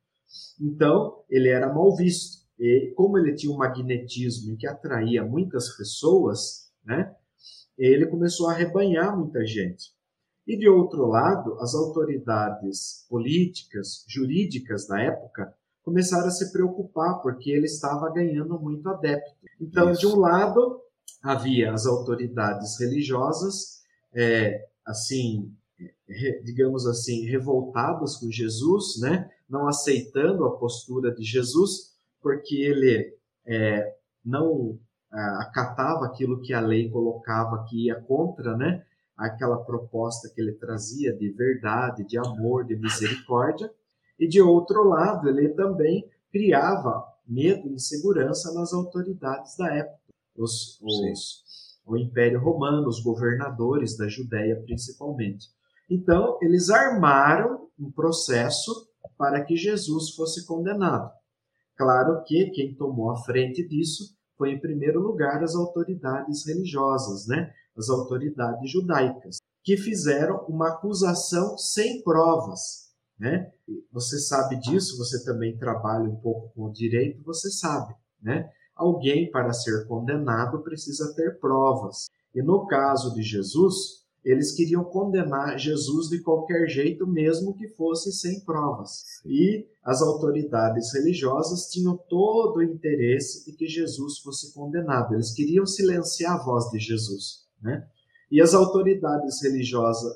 [0.60, 2.47] Então, ele era mal visto.
[2.58, 7.14] E como ele tinha um magnetismo que atraía muitas pessoas, né,
[7.76, 9.92] ele começou a arrebanhar muita gente.
[10.46, 17.50] E de outro lado, as autoridades políticas, jurídicas da época começaram a se preocupar porque
[17.50, 19.30] ele estava ganhando muito adepto.
[19.60, 20.00] Então, Isso.
[20.00, 20.80] de um lado,
[21.22, 23.82] havia as autoridades religiosas,
[24.14, 25.54] é, assim,
[26.44, 29.30] digamos assim, revoltadas com Jesus, né?
[29.48, 33.14] não aceitando a postura de Jesus, porque ele
[33.46, 34.78] é, não
[35.12, 38.84] é, acatava aquilo que a lei colocava que ia contra, né?
[39.16, 43.70] Aquela proposta que ele trazia de verdade, de amor, de misericórdia.
[44.18, 49.98] E de outro lado, ele também criava medo e insegurança nas autoridades da época,
[50.36, 55.48] os, os, o Império Romano, os governadores da Judéia principalmente.
[55.90, 61.10] Então, eles armaram um processo para que Jesus fosse condenado.
[61.78, 67.52] Claro que quem tomou a frente disso foi, em primeiro lugar, as autoridades religiosas, né?
[67.76, 72.88] as autoridades judaicas, que fizeram uma acusação sem provas.
[73.16, 73.52] Né?
[73.92, 77.94] Você sabe disso, você também trabalha um pouco com o direito, você sabe.
[78.20, 78.50] Né?
[78.74, 82.08] Alguém, para ser condenado, precisa ter provas.
[82.34, 88.12] E no caso de Jesus, eles queriam condenar Jesus de qualquer jeito, mesmo que fosse
[88.12, 89.04] sem provas.
[89.24, 95.14] E as autoridades religiosas tinham todo o interesse de que Jesus fosse condenado.
[95.14, 97.86] Eles queriam silenciar a voz de Jesus, né?
[98.30, 100.12] E as autoridades religiosas,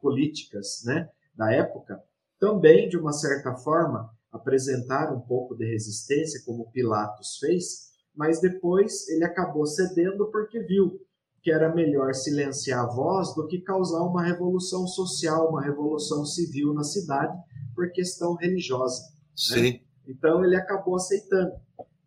[0.00, 2.02] políticas, né, da época,
[2.40, 9.08] também de uma certa forma apresentaram um pouco de resistência, como Pilatos fez, mas depois
[9.08, 11.00] ele acabou cedendo porque viu
[11.42, 16.72] que era melhor silenciar a voz do que causar uma revolução social, uma revolução civil
[16.72, 17.36] na cidade
[17.74, 19.02] por questão religiosa.
[19.02, 19.10] Né?
[19.34, 19.72] Sim.
[19.72, 19.80] Né?
[20.06, 21.52] Então ele acabou aceitando.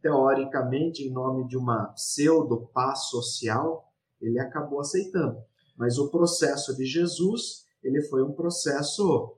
[0.01, 5.37] Teoricamente, em nome de uma pseudo paz social, ele acabou aceitando.
[5.75, 9.35] Mas o processo de Jesus, ele foi um processo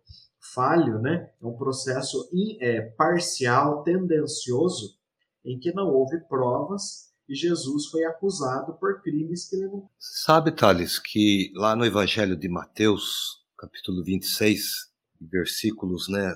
[0.54, 1.32] falho, né?
[1.42, 4.96] É um processo in, é, parcial, tendencioso,
[5.44, 9.90] em que não houve provas e Jesus foi acusado por crimes que ele não.
[10.00, 16.36] Sabe, Thales, que lá no Evangelho de Mateus, capítulo 26, versículos, né?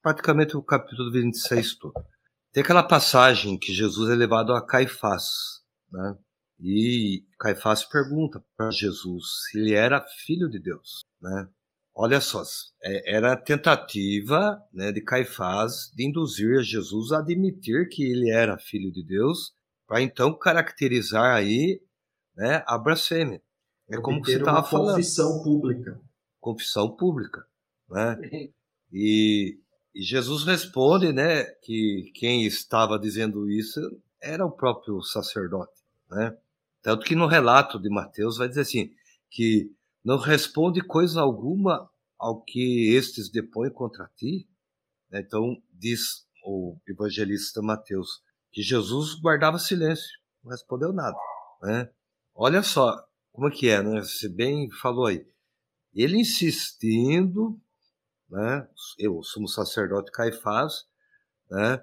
[0.00, 1.94] Praticamente o capítulo 26 todo.
[2.52, 5.24] Tem aquela passagem que Jesus é levado a Caifás,
[5.90, 6.16] né?
[6.60, 11.48] E Caifás pergunta para Jesus se ele era filho de Deus, né?
[11.96, 12.42] Olha só,
[12.82, 18.58] é, era a tentativa né, de Caifás de induzir Jesus a admitir que ele era
[18.58, 19.52] filho de Deus
[19.86, 21.80] para então caracterizar aí
[22.36, 23.42] né, a blasfêmia.
[23.88, 24.96] É como que você estava falando.
[24.96, 26.00] Confissão pública.
[26.40, 27.46] Confissão pública.
[27.88, 28.50] Né?
[28.92, 29.58] E,
[29.94, 33.80] e, Jesus responde né, que quem estava dizendo isso
[34.20, 35.82] era o próprio sacerdote.
[36.10, 36.36] Né?
[36.82, 38.90] Tanto que no relato de Mateus vai dizer assim,
[39.30, 39.70] que
[40.04, 44.48] não responde coisa alguma ao que estes depõem contra ti.
[45.12, 48.22] Então, diz o evangelista Mateus,
[48.54, 50.08] que Jesus guardava silêncio,
[50.42, 51.16] não respondeu nada.
[51.60, 51.90] Né?
[52.34, 54.00] Olha só como é que é, né?
[54.00, 55.26] Você bem falou aí.
[55.92, 57.60] Ele insistindo,
[58.30, 58.68] né?
[58.96, 60.86] Eu, sumo sacerdote Caifás,
[61.50, 61.82] né?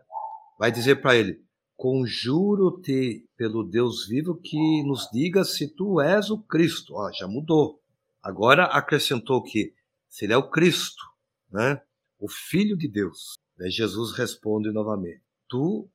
[0.57, 1.43] Vai dizer para ele:
[1.75, 6.93] Conjuro-te pelo Deus vivo que nos diga se tu és o Cristo.
[6.95, 7.81] Ó, já mudou.
[8.23, 9.73] Agora acrescentou que
[10.07, 11.03] se ele é o Cristo,
[11.51, 11.81] né?
[12.17, 13.33] o Filho de Deus.
[13.67, 15.89] Jesus responde novamente: Tu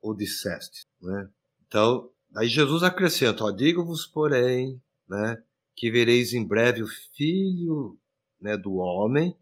[0.00, 0.86] o disseste.
[1.00, 1.28] Né?
[1.66, 5.42] Então, aí Jesus acrescenta: ó, Digo-vos, porém, né,
[5.76, 7.98] que vereis em breve o Filho
[8.40, 9.36] né, do Homem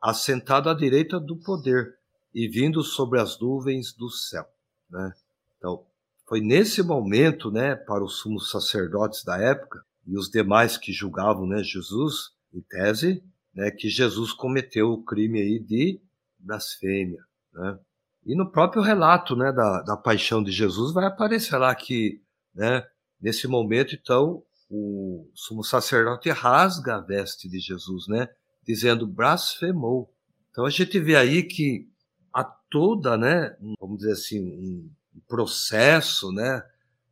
[0.00, 1.96] assentado à direita do poder
[2.34, 4.44] e vindo sobre as nuvens do céu.
[4.90, 5.12] Né?
[5.56, 5.86] Então,
[6.28, 11.46] foi nesse momento, né, para os sumos sacerdotes da época e os demais que julgavam
[11.46, 13.22] né, Jesus, em tese,
[13.54, 16.00] né, que Jesus cometeu o crime aí de
[16.38, 17.24] blasfêmia.
[17.52, 17.78] Né?
[18.26, 22.22] E no próprio relato né, da, da paixão de Jesus vai aparecer lá que,
[22.54, 22.86] né,
[23.20, 28.28] nesse momento, então, o sumo sacerdote rasga a veste de Jesus, né,
[28.66, 30.12] dizendo blasfemou.
[30.50, 31.88] Então a gente vê aí que
[32.32, 36.62] há toda, né, vamos dizer assim, um processo, né,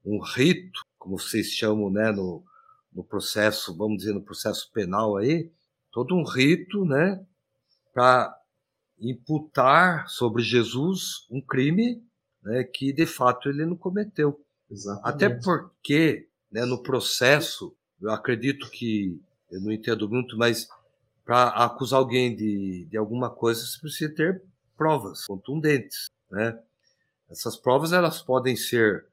[0.04, 2.42] um rito, como vocês chamam, né, no,
[2.92, 5.50] no processo, vamos dizer, no processo penal aí,
[5.90, 7.24] todo um rito, né,
[7.92, 8.34] para
[9.10, 12.02] imputar sobre Jesus um crime
[12.42, 14.40] né, que de fato ele não cometeu.
[14.70, 15.08] Exatamente.
[15.08, 20.68] Até porque, né, no processo, eu acredito que, eu não entendo muito, mas
[21.24, 24.42] para acusar alguém de, de alguma coisa, você precisa ter
[24.76, 26.58] provas contundentes, né?
[27.30, 29.06] Essas provas elas podem ser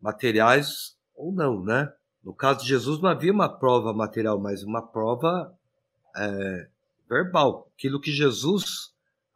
[0.00, 1.92] materiais ou não, né?
[2.22, 5.56] No caso de Jesus não havia uma prova material, mas uma prova
[6.16, 6.68] é,
[7.08, 7.70] verbal.
[7.74, 8.91] Aquilo que Jesus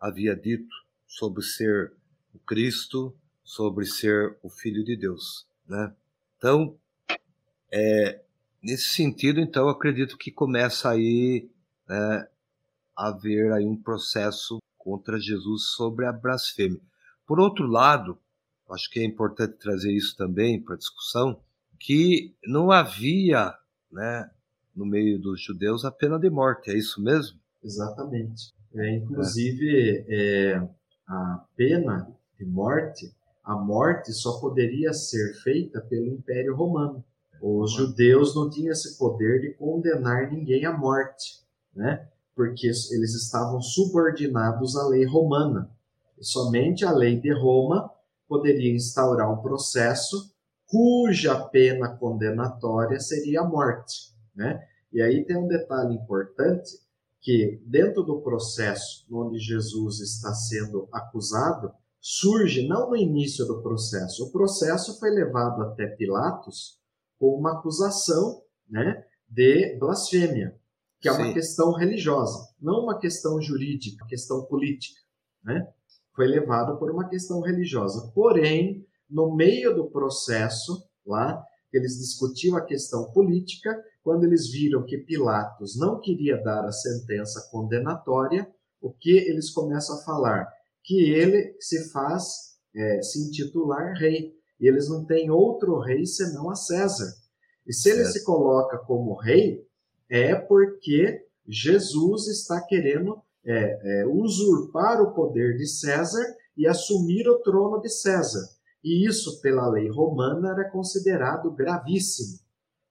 [0.06, 0.74] havia dito
[1.06, 1.92] sobre ser
[2.34, 5.94] o Cristo, sobre ser o Filho de Deus, né?
[6.36, 6.76] Então,
[7.72, 8.22] é,
[8.62, 11.48] nesse sentido, então, acredito que começa aí
[11.88, 12.28] né,
[12.96, 16.80] a haver aí um processo contra Jesus sobre a blasfêmia.
[17.26, 18.18] Por outro lado,
[18.70, 21.40] acho que é importante trazer isso também para discussão,
[21.78, 23.54] que não havia,
[23.90, 24.30] né,
[24.74, 27.38] no meio dos judeus a pena de morte, é isso mesmo?
[27.62, 28.54] Exatamente.
[28.76, 30.52] É, inclusive, é.
[30.52, 30.68] É,
[31.08, 37.04] a pena de morte, a morte só poderia ser feita pelo Império Romano.
[37.40, 41.42] Os judeus não tinham esse poder de condenar ninguém à morte,
[41.74, 42.08] né?
[42.34, 45.70] porque eles estavam subordinados à lei romana.
[46.18, 47.90] E somente a lei de Roma
[48.28, 50.34] poderia instaurar um processo
[50.66, 54.62] cuja pena condenatória seria a morte, né?
[54.92, 56.78] E aí tem um detalhe importante
[57.26, 64.26] que dentro do processo onde Jesus está sendo acusado, surge não no início do processo.
[64.26, 66.78] O processo foi levado até Pilatos
[67.18, 70.56] com uma acusação, né, de blasfêmia,
[71.00, 71.34] que é uma Sim.
[71.34, 75.00] questão religiosa, não uma questão jurídica, uma questão política,
[75.42, 75.66] né?
[76.14, 78.08] foi levado por uma questão religiosa.
[78.14, 84.98] Porém, no meio do processo, lá, eles discutiam a questão política, quando eles viram que
[84.98, 88.48] Pilatos não queria dar a sentença condenatória,
[88.80, 90.48] o que eles começam a falar?
[90.84, 94.32] Que ele se faz é, se intitular rei.
[94.60, 97.12] E eles não têm outro rei senão a César.
[97.66, 99.66] E se ele se coloca como rei,
[100.08, 106.24] é porque Jesus está querendo é, é, usurpar o poder de César
[106.56, 108.48] e assumir o trono de César.
[108.84, 112.38] E isso, pela lei romana, era considerado gravíssimo.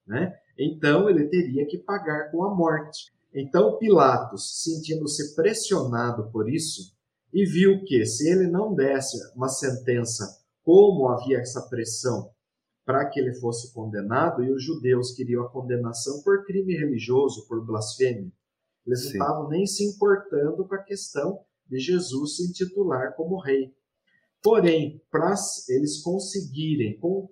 [0.06, 0.38] Né?
[0.58, 3.13] Então, ele teria que pagar com a morte.
[3.34, 6.96] Então, Pilatos, sentindo-se pressionado por isso,
[7.34, 10.26] e viu que, se ele não desse uma sentença
[10.63, 12.32] como havia essa pressão
[12.86, 17.65] para que ele fosse condenado, e os judeus queriam a condenação por crime religioso, por
[17.65, 18.32] blasfêmia,
[18.86, 19.18] eles Sim.
[19.18, 23.74] não estavam nem se importando com a questão de Jesus se intitular como rei.
[24.41, 25.34] Porém, para
[25.70, 27.28] eles conseguirem com,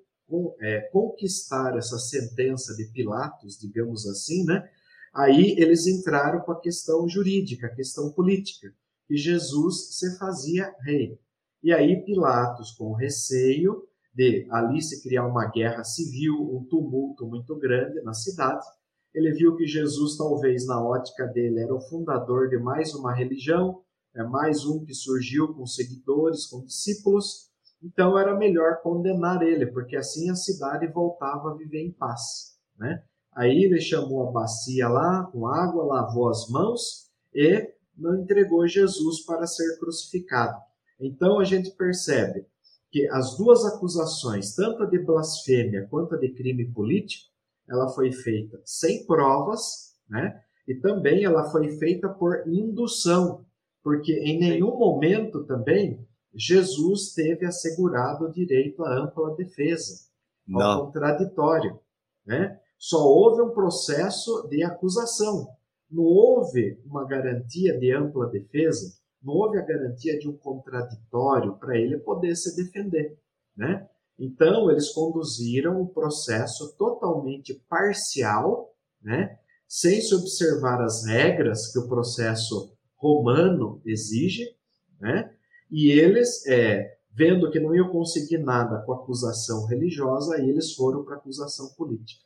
[0.62, 4.70] é, conquistar essa sentença de Pilatos, digamos assim, né?
[5.14, 8.74] Aí eles entraram com a questão jurídica, a questão política,
[9.08, 11.20] que Jesus se fazia rei.
[11.62, 17.56] E aí Pilatos, com receio de ali se criar uma guerra civil, um tumulto muito
[17.58, 18.66] grande na cidade,
[19.14, 23.82] ele viu que Jesus, talvez na ótica dele, era o fundador de mais uma religião,
[24.16, 27.52] é mais um que surgiu com seguidores, com discípulos.
[27.84, 32.58] Então era melhor condenar ele, porque assim a cidade voltava a viver em paz.
[32.80, 33.04] Né?
[33.36, 39.26] Aí ele chamou a bacia lá com água, lavou as mãos e não entregou Jesus
[39.26, 40.58] para ser crucificado.
[41.00, 42.46] Então a gente percebe
[42.90, 47.28] que as duas acusações, tanto a de blasfêmia quanto a de crime político,
[47.68, 50.42] ela foi feita sem provas, né?
[50.68, 53.44] E também ela foi feita por indução,
[53.84, 56.00] porque em nenhum momento também
[56.34, 60.08] Jesus teve assegurado o direito à ampla defesa,
[60.52, 60.86] ao Não.
[60.86, 61.80] contraditório,
[62.26, 62.60] né?
[62.78, 65.48] Só houve um processo de acusação.
[65.90, 71.78] Não houve uma garantia de ampla defesa, não houve a garantia de um contraditório para
[71.78, 73.18] ele poder se defender,
[73.56, 73.88] né?
[74.18, 79.40] Então, eles conduziram um processo totalmente parcial, né?
[79.68, 84.56] sem se observar as regras que o processo romano exige,
[85.00, 85.33] né?
[85.74, 91.04] E eles, é, vendo que não iam conseguir nada com a acusação religiosa, eles foram
[91.04, 92.24] para a acusação política.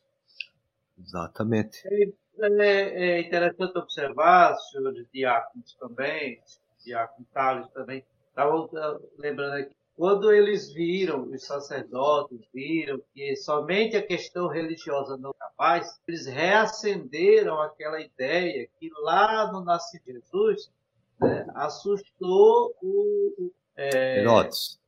[0.99, 1.81] Exatamente.
[1.87, 6.41] É, é, é interessante observar, senhor Diáconos também,
[6.83, 8.67] Diácono Tales também, estava
[9.17, 15.39] lembrando aqui, quando eles viram, os sacerdotes viram que somente a questão religiosa não é
[15.39, 20.69] capaz, eles reacenderam aquela ideia que lá no nascimento de Jesus
[21.19, 24.79] né, assustou o, é, Herodes.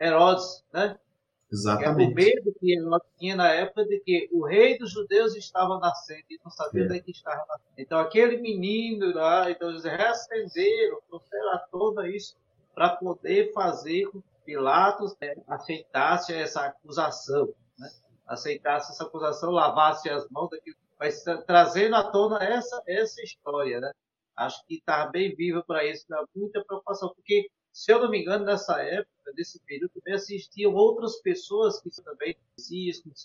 [0.00, 0.98] Herodes, né?
[1.50, 2.12] Exatamente.
[2.12, 2.86] o medo que ele
[3.18, 6.84] tinha na época de que o rei dos judeus estava nascendo e não sabia é.
[6.86, 7.74] onde é que estava nascendo.
[7.78, 12.36] Então aquele menino lá, então eles reacenderam, trouxeram à tona isso
[12.74, 17.90] para poder fazer com Pilatos né, aceitasse essa acusação, né?
[18.28, 23.80] aceitasse essa acusação, lavasse as mãos daquilo, mas trazendo à tona essa, essa história.
[23.80, 23.92] Né?
[24.36, 28.20] Acho que está bem viva para isso, dá muita preocupação, porque, se eu não me
[28.20, 32.36] engano, nessa época, nesse período, também assistiam outras pessoas que também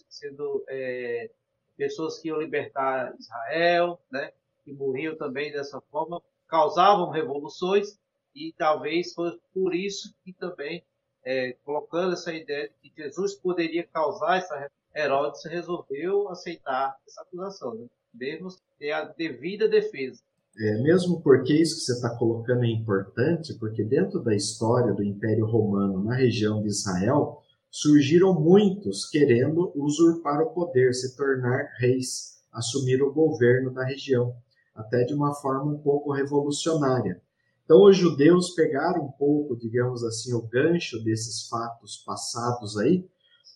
[0.10, 1.30] sendo é,
[1.76, 4.32] pessoas que iam libertar Israel, né?
[4.64, 8.00] que morriam também dessa forma, causavam revoluções,
[8.34, 10.84] e talvez foi por isso que também
[11.24, 17.76] é, colocando essa ideia de que Jesus poderia causar essa Herodes resolveu aceitar essa acusação,
[17.76, 17.88] né?
[18.14, 20.22] mesmo ter a devida defesa.
[20.58, 25.04] É, mesmo porque isso que você está colocando é importante, porque dentro da história do
[25.04, 32.42] Império Romano na região de Israel, surgiram muitos querendo usurpar o poder, se tornar reis,
[32.52, 34.36] assumir o governo da região,
[34.76, 37.22] até de uma forma um pouco revolucionária.
[37.64, 43.08] Então, os judeus pegaram um pouco, digamos assim, o gancho desses fatos passados aí,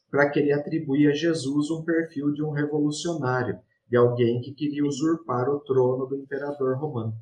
[0.09, 5.49] para querer atribuir a Jesus um perfil de um revolucionário, de alguém que queria usurpar
[5.49, 7.13] o trono do imperador romano.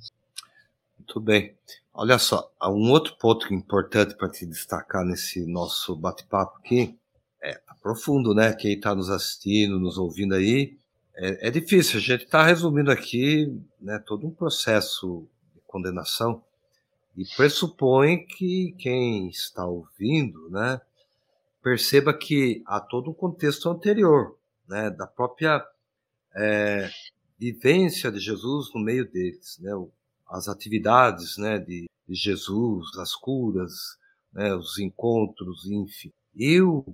[0.97, 1.55] Muito bem.
[1.93, 6.97] Olha só, um outro ponto importante para te destacar nesse nosso bate-papo aqui.
[7.41, 8.53] É tá profundo, né?
[8.53, 10.77] Quem está nos assistindo, nos ouvindo aí,
[11.15, 11.99] é, é difícil.
[11.99, 16.41] A gente está resumindo aqui né, todo um processo de condenação
[17.15, 20.81] e pressupõe que quem está ouvindo, né,
[21.61, 24.35] perceba que há todo um contexto anterior,
[24.67, 25.63] né, da própria
[26.35, 26.89] é,
[27.37, 29.71] vivência de Jesus no meio deles, né,
[30.29, 33.73] as atividades, né, de, Jesus, as curas,
[34.33, 36.11] né, os encontros, enfim.
[36.35, 36.85] Eu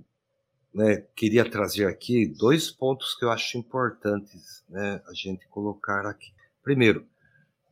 [0.72, 6.32] né, queria trazer aqui dois pontos que eu acho importantes né, a gente colocar aqui.
[6.62, 7.06] Primeiro,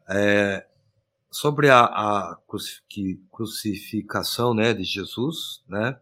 [0.08, 0.66] é,
[1.30, 2.38] sobre a, a
[3.30, 5.98] crucificação né, de Jesus, né,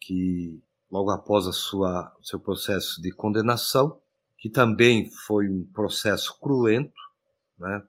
[0.00, 4.00] que logo após a sua, seu processo de condenação,
[4.40, 6.92] que também foi um processo cruento,
[7.58, 7.82] né,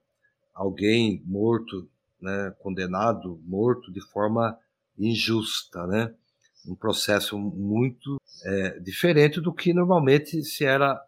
[0.54, 1.88] alguém morto,
[2.20, 4.56] né, condenado, morto de forma
[4.98, 6.14] injusta, né,
[6.68, 11.00] um processo muito é, diferente do que normalmente se era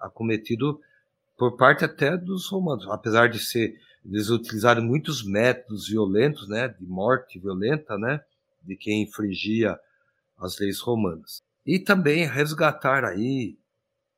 [0.00, 0.80] acometido
[1.36, 6.86] por parte até dos romanos, apesar de ser eles utilizaram muitos métodos violentos, né, de
[6.86, 8.20] morte violenta, né,
[8.62, 9.78] de quem infringia
[10.38, 11.42] as leis romanas.
[11.64, 13.56] E também resgatar aí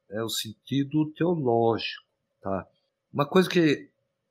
[0.09, 2.05] né, o sentido teológico,
[2.41, 2.67] tá?
[3.13, 3.89] Uma coisa que,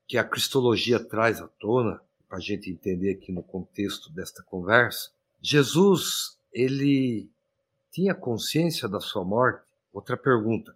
[0.07, 5.11] que a cristologia traz à tona, para a gente entender aqui no contexto desta conversa,
[5.41, 7.29] Jesus, ele
[7.91, 9.63] tinha consciência da sua morte?
[9.93, 10.75] Outra pergunta.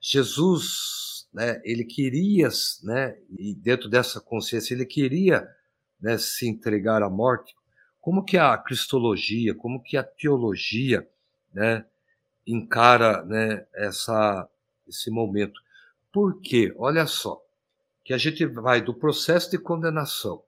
[0.00, 2.48] Jesus né, ele queria,
[2.82, 5.48] né, e dentro dessa consciência, ele queria
[6.00, 7.54] né, se entregar à morte.
[8.00, 11.08] Como que a cristologia, como que a teologia
[11.52, 11.84] né,
[12.48, 14.48] encara né, essa,
[14.88, 15.60] esse momento?
[16.12, 17.40] Porque, olha só,
[18.04, 20.42] que a gente vai do processo de condenação,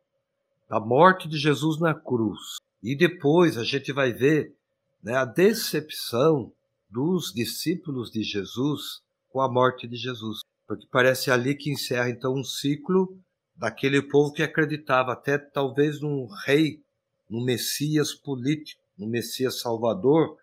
[0.68, 4.54] da morte de Jesus na cruz, e depois a gente vai ver
[5.02, 6.52] né, a decepção
[6.88, 10.40] dos discípulos de Jesus com a morte de Jesus
[10.70, 13.18] porque parece ali que encerra então um ciclo
[13.56, 16.80] daquele povo que acreditava até talvez num rei,
[17.28, 20.38] num Messias político, num Messias salvador,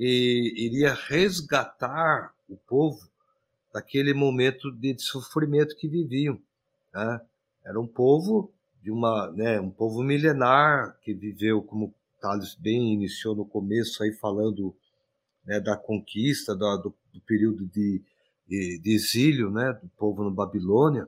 [0.00, 3.06] que iria resgatar o povo
[3.70, 6.40] daquele momento de sofrimento que viviam.
[6.94, 7.20] Né?
[7.66, 8.50] Era um povo
[8.82, 14.10] de uma, né, um povo milenar que viveu, como Tales bem iniciou no começo aí
[14.14, 14.74] falando
[15.44, 18.02] né, da conquista, do, do período de
[18.48, 21.06] de exílio, né, do povo no Babilônia,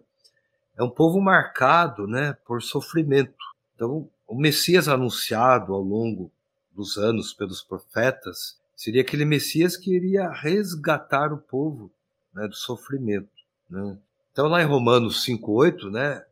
[0.76, 3.34] é um povo marcado, né, por sofrimento.
[3.74, 6.30] Então, o Messias anunciado ao longo
[6.70, 11.91] dos anos pelos profetas seria aquele Messias que iria resgatar o povo
[12.35, 13.31] né, do sofrimento.
[13.68, 13.99] Né?
[14.33, 16.25] Então, lá em Romanos 5,8, né,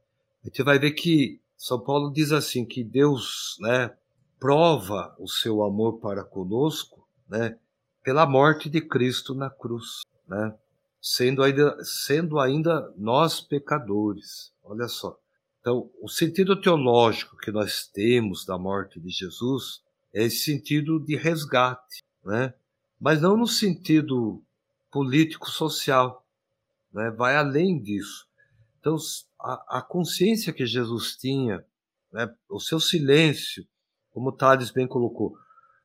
[0.42, 3.94] a gente vai ver que São Paulo diz assim: que Deus né,
[4.38, 7.56] prova o seu amor para conosco né,
[8.02, 10.54] pela morte de Cristo na cruz, né,
[11.00, 14.52] sendo, ainda, sendo ainda nós pecadores.
[14.64, 15.18] Olha só.
[15.60, 19.82] Então, o sentido teológico que nós temos da morte de Jesus
[20.12, 22.54] é esse sentido de resgate, né?
[22.98, 24.42] mas não no sentido
[24.90, 26.24] político-social,
[26.92, 27.10] né?
[27.10, 28.26] vai além disso.
[28.78, 28.96] Então,
[29.38, 31.64] a, a consciência que Jesus tinha,
[32.12, 32.32] né?
[32.48, 33.66] o seu silêncio,
[34.12, 35.36] como Tales bem colocou,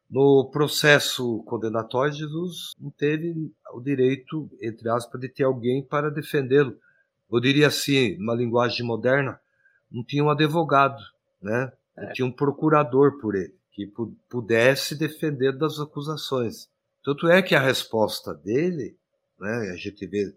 [0.09, 6.77] no processo condenatório, Jesus não teve o direito, entre aspas, de ter alguém para defendê-lo.
[7.31, 9.39] Eu diria assim, numa linguagem moderna,
[9.91, 11.01] não tinha um advogado,
[11.41, 11.71] né?
[11.97, 12.13] Não é.
[12.13, 13.91] tinha um procurador por ele que
[14.29, 16.69] pudesse defender das acusações.
[17.03, 18.97] Tanto é que a resposta dele,
[19.37, 20.33] né, a gente vê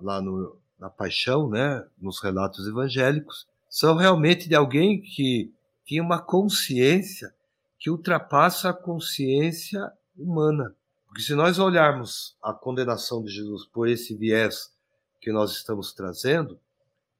[0.00, 5.52] lá no, na Paixão, né, nos relatos evangélicos, são realmente de alguém que
[5.84, 7.34] tinha uma consciência
[7.76, 10.72] que ultrapassa a consciência humana.
[11.08, 14.72] Porque se nós olharmos a condenação de Jesus por esse viés
[15.20, 16.56] que nós estamos trazendo,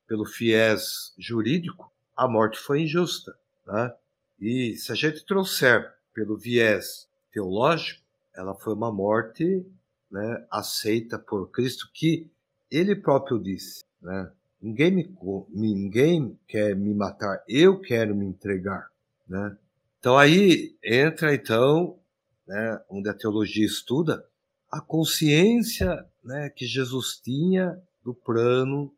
[0.07, 3.37] pelo fiés jurídico, a morte foi injusta.
[3.67, 3.93] Né?
[4.41, 8.03] E se a gente trouxer pelo viés teológico,
[8.35, 9.65] ela foi uma morte
[10.11, 12.31] né, aceita por Cristo, que
[12.71, 14.31] ele próprio disse, né?
[14.61, 15.17] Ninguém, me,
[15.51, 18.91] ninguém quer me matar, eu quero me entregar,
[19.29, 19.57] né?
[19.99, 21.99] Então aí entra então,
[22.47, 24.27] né, onde a teologia estuda,
[24.71, 28.93] a consciência né, que Jesus tinha do plano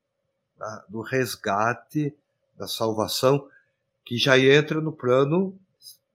[0.57, 2.15] da, do resgate,
[2.57, 3.49] da salvação,
[4.09, 5.55] que já entra no plano,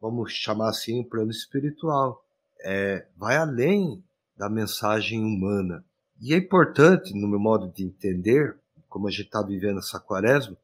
[0.01, 2.25] vamos chamar assim, plano espiritual.
[2.59, 4.03] É, vai além
[4.35, 5.85] da mensagem humana.
[6.19, 8.57] E é importante, no meu modo de entender,
[8.89, 10.57] como a gente está vivendo essa quaresma,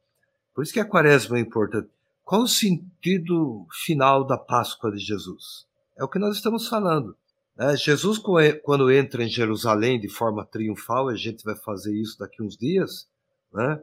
[0.52, 1.88] por isso que a quaresma é importante.
[2.24, 5.68] Qual o sentido final da Páscoa de Jesus?
[5.96, 7.16] É o que nós estamos falando.
[7.56, 8.20] É, Jesus,
[8.64, 13.08] quando entra em Jerusalém de forma triunfal, a gente vai fazer isso daqui uns dias,
[13.54, 13.80] né?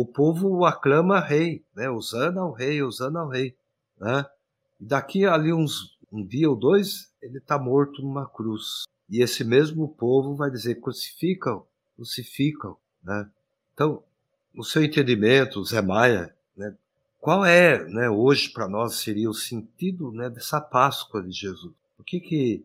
[0.00, 1.90] O povo o aclama rei, né?
[1.90, 3.56] Usando ao rei, usando ao rei,
[3.98, 4.24] né?
[4.80, 8.84] E daqui ali uns um dia ou dois, ele está morto numa cruz.
[9.10, 13.28] E esse mesmo povo vai dizer: crucificam, crucificam, né?
[13.74, 14.00] Então,
[14.54, 16.76] no seu entendimento, Zé Maia, né?
[17.18, 18.08] Qual é, né?
[18.08, 20.30] Hoje para nós seria o sentido, né?
[20.30, 21.74] Dessa Páscoa de Jesus?
[21.98, 22.64] O que que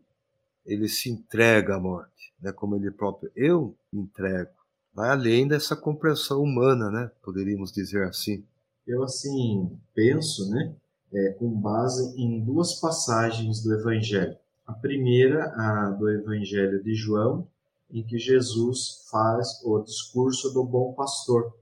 [0.64, 2.52] ele se entrega à morte, né?
[2.52, 4.63] Como ele próprio, eu me entrego
[4.94, 7.12] vai além dessa compreensão humana, né?
[7.24, 8.44] Poderíamos dizer assim.
[8.86, 10.76] Eu assim penso, né?
[11.12, 14.36] É, com base em duas passagens do Evangelho.
[14.66, 17.48] A primeira, a do Evangelho de João,
[17.92, 21.54] em que Jesus faz o discurso do bom pastor,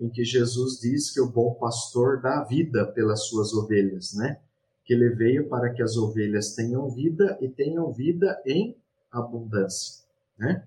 [0.00, 4.40] em que Jesus diz que o bom pastor dá vida pelas suas ovelhas, né?
[4.84, 8.76] Que ele veio para que as ovelhas tenham vida e tenham vida em
[9.12, 10.02] abundância,
[10.36, 10.66] né?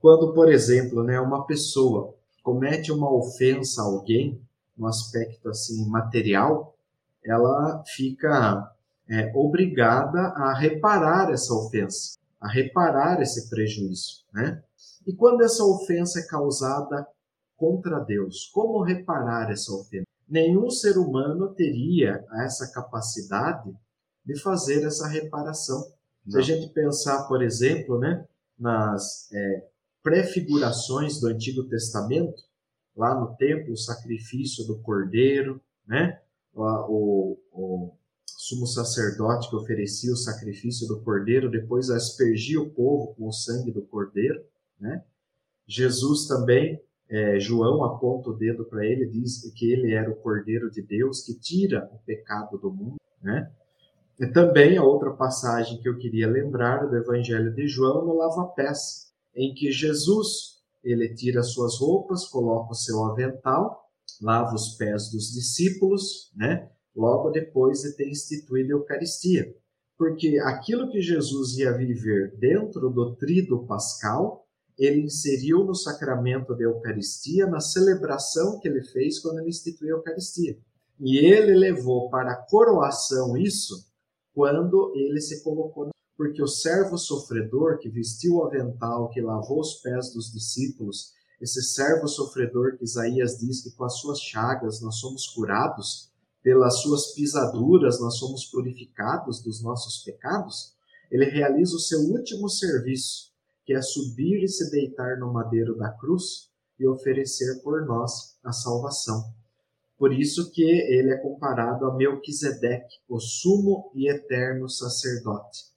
[0.00, 4.40] Quando, por exemplo, né, uma pessoa comete uma ofensa a alguém,
[4.76, 6.74] no aspecto assim material,
[7.22, 8.72] ela fica
[9.08, 14.62] é, obrigada a reparar essa ofensa, a reparar esse prejuízo, né?
[15.06, 17.06] E quando essa ofensa é causada
[17.56, 20.06] contra Deus, como reparar essa ofensa?
[20.26, 23.70] Nenhum ser humano teria essa capacidade
[24.24, 25.78] de fazer essa reparação.
[26.24, 26.32] Não.
[26.32, 28.24] Se a gente pensar, por exemplo, né,
[28.58, 29.66] nas é,
[30.02, 32.42] prefigurações do Antigo Testamento,
[32.96, 36.20] lá no templo, o sacrifício do cordeiro, né?
[36.52, 37.94] O, o,
[38.40, 43.70] sumo sacerdote que oferecia o sacrifício do cordeiro, depois aspergia o povo com o sangue
[43.70, 44.42] do cordeiro,
[44.80, 45.04] né?
[45.66, 50.70] Jesus também, é, João aponta o dedo para ele, diz que ele era o cordeiro
[50.70, 53.50] de Deus que tira o pecado do mundo, né?
[54.18, 59.09] E também a outra passagem que eu queria lembrar do Evangelho de João no lava-pés,
[59.34, 63.84] em que Jesus ele tira suas roupas, coloca o seu avental,
[64.20, 66.70] lava os pés dos discípulos, né?
[66.94, 69.54] Logo depois de ter instituído a Eucaristia.
[69.96, 74.46] Porque aquilo que Jesus ia viver dentro do trido pascal,
[74.78, 79.98] ele inseriu no sacramento da Eucaristia, na celebração que ele fez quando ele instituiu a
[79.98, 80.58] Eucaristia.
[80.98, 83.86] E ele levou para a coroação isso
[84.32, 85.90] quando ele se colocou
[86.20, 91.62] porque o servo sofredor que vestiu o avental, que lavou os pés dos discípulos, esse
[91.62, 96.10] servo sofredor que Isaías diz que com as suas chagas nós somos curados,
[96.42, 100.74] pelas suas pisaduras nós somos purificados dos nossos pecados,
[101.10, 103.32] ele realiza o seu último serviço,
[103.64, 108.52] que é subir e se deitar no madeiro da cruz e oferecer por nós a
[108.52, 109.24] salvação.
[109.96, 115.69] Por isso que ele é comparado a Melquisedeque, o sumo e eterno sacerdote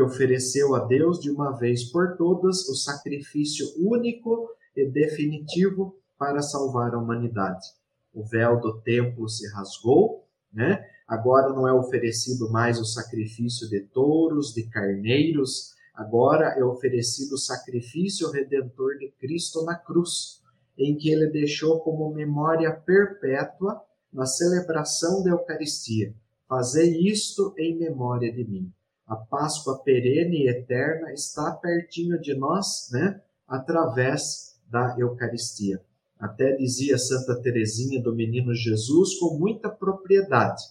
[0.00, 6.40] que ofereceu a Deus de uma vez por todas o sacrifício único e definitivo para
[6.40, 7.66] salvar a humanidade.
[8.14, 10.82] O véu do templo se rasgou, né?
[11.06, 17.38] Agora não é oferecido mais o sacrifício de touros, de carneiros, agora é oferecido o
[17.38, 20.40] sacrifício redentor de Cristo na cruz,
[20.78, 26.14] em que ele deixou como memória perpétua na celebração da Eucaristia.
[26.48, 28.72] Fazei isto em memória de mim.
[29.10, 33.20] A Páscoa perene e eterna está pertinho de nós, né?
[33.48, 35.82] Através da Eucaristia.
[36.16, 40.62] Até dizia Santa Teresinha do Menino Jesus com muita propriedade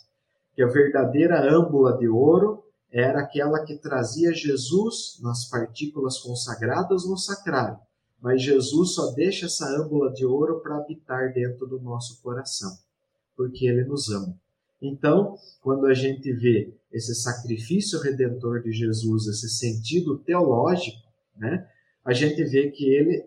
[0.55, 7.17] que a verdadeira âmbula de ouro era aquela que trazia Jesus nas partículas consagradas no
[7.17, 7.77] sacrário.
[8.21, 12.71] Mas Jesus só deixa essa âmbula de ouro para habitar dentro do nosso coração,
[13.35, 14.33] porque ele nos ama.
[14.81, 21.67] Então, quando a gente vê esse sacrifício redentor de Jesus, esse sentido teológico, né,
[22.03, 23.23] a gente vê que ele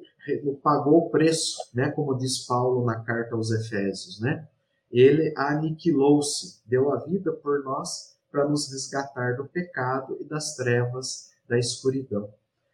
[0.62, 4.46] pagou o preço, né, como diz Paulo na carta aos Efésios, né?
[4.90, 11.30] Ele aniquilou-se, deu a vida por nós para nos resgatar do pecado e das trevas
[11.48, 12.28] da escuridão.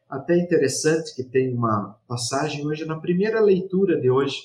[0.09, 4.37] Até interessante que tem uma passagem hoje na primeira leitura de hoje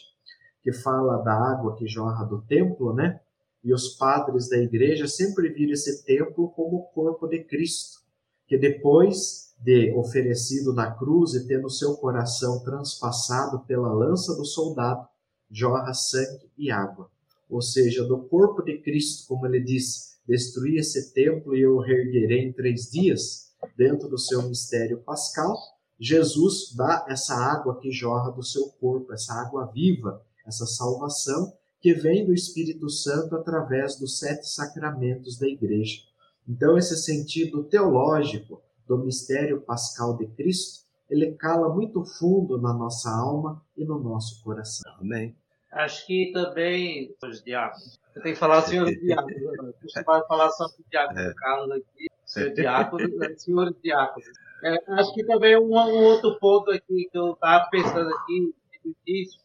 [0.62, 3.20] que fala da água que jorra do templo, né?
[3.64, 8.01] E os padres da igreja sempre viram esse templo como o corpo de Cristo,
[8.45, 15.07] que depois de oferecido na cruz e tendo seu coração transpassado pela lança do soldado,
[15.49, 17.09] jorra sangue e água.
[17.49, 21.82] Ou seja, do corpo de Cristo, como ele diz, destruí esse templo e eu o
[21.82, 25.55] reerguerei em três dias, dentro do seu mistério pascal,
[25.97, 31.53] Jesus dá essa água que jorra do seu corpo, essa água viva, essa salvação,
[31.84, 36.00] que vem do Espírito Santo através dos sete sacramentos da Igreja.
[36.48, 43.10] Então, esse sentido teológico do mistério pascal de Cristo, ele cala muito fundo na nossa
[43.10, 44.90] alma e no nosso coração.
[44.98, 45.36] Amém.
[45.74, 49.74] Acho que também, os diáconos, você tem que falar senhores diáconos, né?
[49.82, 51.34] você vai falar só o diácono é.
[51.34, 53.36] Carlos aqui, senhor diácono, né?
[53.36, 54.30] senhores diáconos.
[54.64, 58.54] É, acho que também um, um, outro ponto aqui que eu estava pensando aqui,
[58.86, 59.42] no início,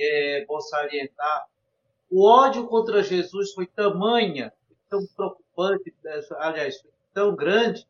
[0.00, 1.46] é, vou salientar,
[2.14, 4.52] o ódio contra Jesus foi tamanha,
[4.88, 5.92] tão preocupante,
[6.38, 6.80] aliás,
[7.12, 7.84] tão grande,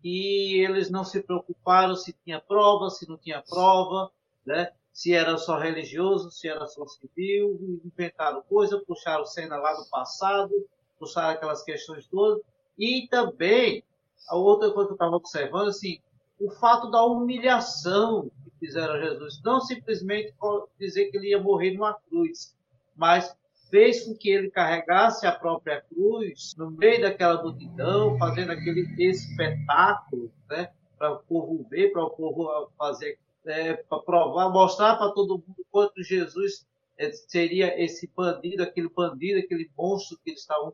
[0.00, 4.10] que eles não se preocuparam se tinha prova, se não tinha prova,
[4.46, 4.72] né?
[4.90, 10.50] se era só religioso, se era só civil, inventaram coisa, puxaram cena lá do passado,
[10.98, 12.42] puxaram aquelas questões todas.
[12.78, 13.84] E também,
[14.30, 16.00] a outra coisa que eu estava observando, assim,
[16.40, 19.42] o fato da humilhação que fizeram a Jesus.
[19.44, 20.34] Não simplesmente
[20.80, 22.56] dizer que ele ia morrer numa cruz,
[22.96, 23.36] mas
[23.70, 30.30] fez com que ele carregasse a própria cruz no meio daquela multidão, fazendo aquele espetáculo,
[30.48, 35.42] né, para o povo ver, para o povo fazer, é, para provar, mostrar para todo
[35.46, 36.66] mundo quanto Jesus
[36.96, 40.72] é, seria esse bandido, aquele bandido, aquele monstro que eles estavam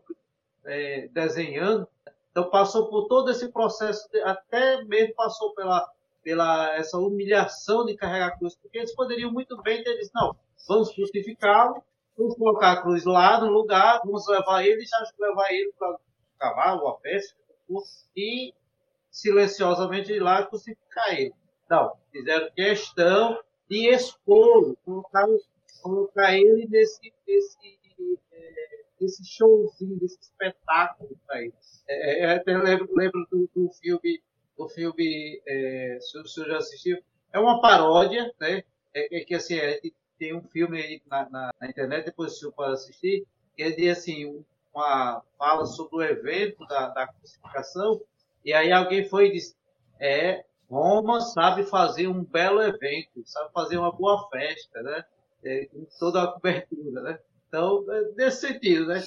[0.64, 1.86] é, desenhando.
[2.30, 5.88] Então passou por todo esse processo, até mesmo passou pela
[6.24, 10.34] pela essa humilhação de carregar a cruz, porque eles poderiam muito bem ter dito, não,
[10.66, 11.84] vamos crucificá-lo,
[12.17, 15.99] Vamos colocar a cruz lá no lugar, vamos levar ele, já levar ele para
[16.39, 17.35] cavalo, a peste,
[18.17, 18.53] e
[19.11, 21.35] silenciosamente ir lá crucificar ele.
[21.69, 25.27] Não, fizeram questão de expor, colocar,
[25.83, 27.79] colocar ele nesse, nesse,
[28.33, 31.55] é, nesse showzinho, espetáculo para ele.
[31.89, 34.23] É, é, até lembro, lembro do, do filme,
[34.57, 36.99] do filme é, se o senhor já assistiu,
[37.33, 38.62] é uma paródia, né?
[38.93, 39.81] É, é que assim, é,
[40.25, 43.91] tem um filme aí na, na, na internet, depois o pode assistir, que é de
[43.91, 44.43] assim,
[44.75, 48.01] uma fala sobre o evento da, da crucificação,
[48.43, 49.55] e aí alguém foi e disse,
[50.01, 55.05] é, Roma sabe fazer um belo evento, sabe fazer uma boa festa, né?
[55.45, 57.18] É, com toda a cobertura, né?
[57.47, 59.05] Então, é, nesse sentido, né?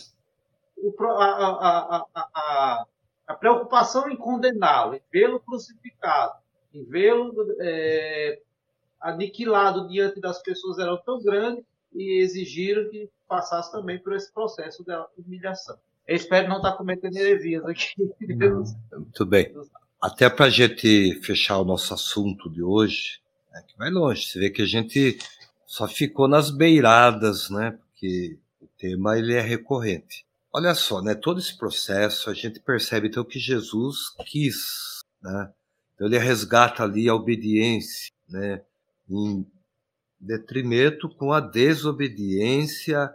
[0.77, 2.85] O, a, a, a,
[3.27, 6.35] a, preocupação em condená-lo, em vê-lo crucificado,
[6.71, 8.39] em vê-lo é,
[9.01, 14.83] aniquilado diante das pessoas era tão grande e exigiram que passasse também por esse processo
[14.83, 15.77] de humilhação.
[16.07, 17.93] Eu espero não estar cometendo heresias aqui.
[18.93, 19.53] Muito bem.
[20.01, 23.19] até para a gente fechar o nosso assunto de hoje,
[23.53, 24.25] é que vai longe.
[24.25, 25.17] Você vê que a gente
[25.65, 27.71] só ficou nas beiradas, né?
[27.71, 30.25] Porque o tema ele é recorrente.
[30.53, 31.13] Olha só, né?
[31.13, 35.51] Todo esse processo a gente percebe então que Jesus quis, né?
[35.93, 38.61] Então ele resgata ali a obediência, né?
[39.09, 39.45] Em
[40.19, 43.13] detrimento com a desobediência,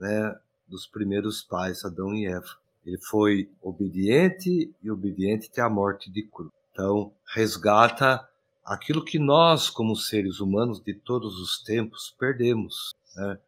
[0.00, 0.38] né?
[0.66, 2.56] Dos primeiros pais, Adão e Eva.
[2.86, 6.50] Ele foi obediente e obediente até a morte de cruz.
[6.72, 8.26] Então resgata
[8.64, 13.38] aquilo que nós, como seres humanos de todos os tempos, perdemos, né?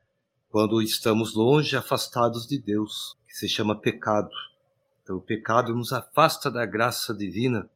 [0.50, 4.30] quando estamos longe, afastados de Deus, que se chama pecado.
[5.02, 7.68] Então, o pecado nos afasta da graça divina,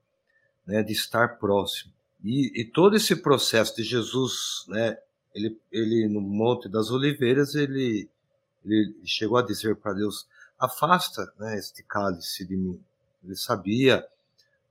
[0.66, 1.92] né, de estar próximo.
[2.22, 4.98] E, e todo esse processo de Jesus, né,
[5.34, 8.08] ele, ele no Monte das Oliveiras, ele,
[8.64, 10.26] ele chegou a dizer para Deus:
[10.58, 12.80] afasta né, este cálice de mim.
[13.24, 14.06] Ele sabia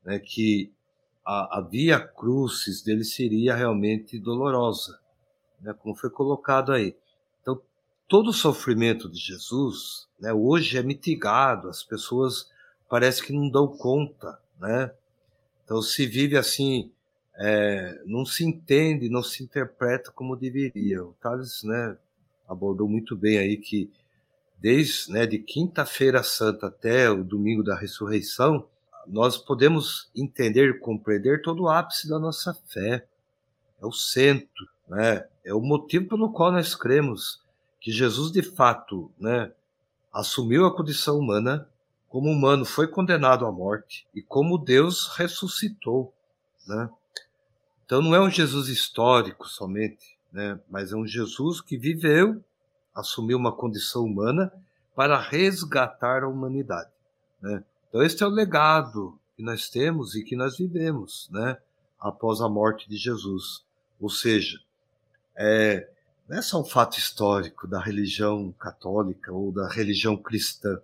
[0.04, 0.72] né, que
[1.26, 5.00] a, a via crucis dele seria realmente dolorosa,
[5.62, 6.96] né, como foi colocado aí.
[7.42, 7.60] Então,
[8.08, 12.52] todo o sofrimento de Jesus, né, hoje é mitigado, as pessoas
[12.90, 14.92] parece que não dão conta, né?
[15.64, 16.92] Então, se vive assim,
[17.40, 21.04] é, não se entende, não se interpreta como deveria.
[21.04, 21.98] O Thales, né,
[22.48, 23.90] abordou muito bem aí que
[24.58, 28.68] desde né, de quinta-feira santa até o domingo da ressurreição,
[29.08, 33.08] nós podemos entender compreender todo o ápice da nossa fé.
[33.82, 35.26] É o centro, né?
[35.46, 37.42] é o motivo pelo qual nós cremos
[37.80, 39.54] que Jesus, de fato, né,
[40.12, 41.70] assumiu a condição humana,
[42.10, 46.14] como humano foi condenado à morte e como Deus ressuscitou.
[46.68, 46.90] Né?
[47.90, 50.60] Então não é um Jesus histórico somente, né?
[50.70, 52.40] mas é um Jesus que viveu,
[52.94, 54.54] assumiu uma condição humana
[54.96, 56.92] para resgatar a humanidade.
[57.42, 57.64] Né?
[57.88, 61.58] Então, este é o legado que nós temos e que nós vivemos, né?
[62.00, 63.66] Após a morte de Jesus.
[64.00, 64.60] Ou seja,
[65.36, 65.90] é,
[66.28, 70.80] não é só um fato histórico da religião católica ou da religião cristã,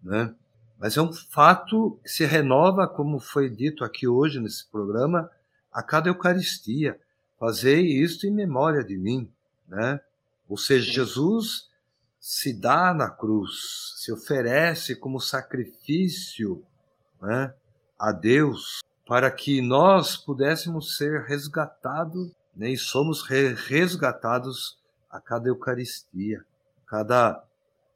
[0.00, 0.32] né?
[0.78, 5.28] Mas é um fato que se renova, como foi dito aqui hoje nesse programa,
[5.74, 6.98] a cada Eucaristia.
[7.38, 9.28] Fazei isto em memória de mim,
[9.68, 10.00] né?
[10.48, 11.68] Ou seja, Jesus
[12.20, 16.64] se dá na cruz, se oferece como sacrifício
[17.20, 17.52] né,
[17.98, 24.78] a Deus para que nós pudéssemos ser resgatados né, e somos re resgatados
[25.10, 26.42] a cada Eucaristia,
[26.86, 27.44] cada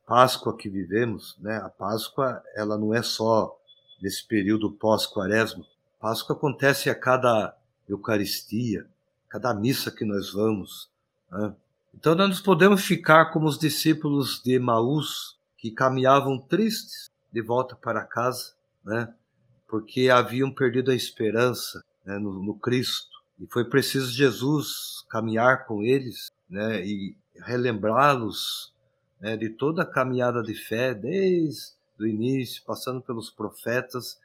[0.07, 1.59] Páscoa que vivemos, né?
[1.59, 3.55] A Páscoa ela não é só
[4.01, 5.67] nesse período pós-quaresma.
[6.01, 7.58] Páscoa acontece a cada
[7.89, 8.87] Eucaristia,
[9.29, 10.91] cada missa que nós vamos.
[11.31, 11.55] Né?
[11.95, 18.05] Então nós podemos ficar como os discípulos de Emaús, que caminhavam tristes de volta para
[18.05, 18.53] casa,
[18.85, 19.13] né?
[19.67, 23.19] porque haviam perdido a esperança né, no, no, Cristo.
[23.39, 28.73] E foi preciso Jesus caminhar com eles né, e relembrá-los
[29.21, 34.19] né, de toda a caminhada de fé, desde o início, passando pelos profetas,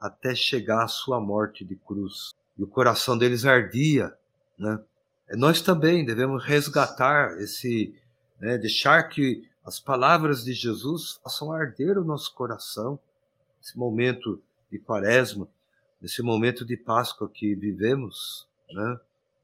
[0.00, 2.34] até chegar à sua morte de cruz.
[2.58, 4.12] E o coração deles ardia,
[4.58, 4.80] né?
[5.36, 7.94] nós também devemos resgatar esse,
[8.40, 12.98] né, deixar que as palavras de Jesus façam arder o nosso coração,
[13.60, 14.40] nesse momento
[14.70, 15.46] de quaresma,
[16.00, 18.98] nesse momento de Páscoa que vivemos, né,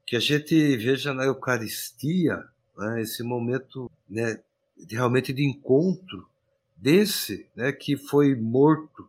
[0.05, 2.43] que a gente veja na Eucaristia
[2.77, 4.41] né, esse momento né,
[4.89, 6.27] realmente de encontro
[6.75, 9.07] desse né, que foi morto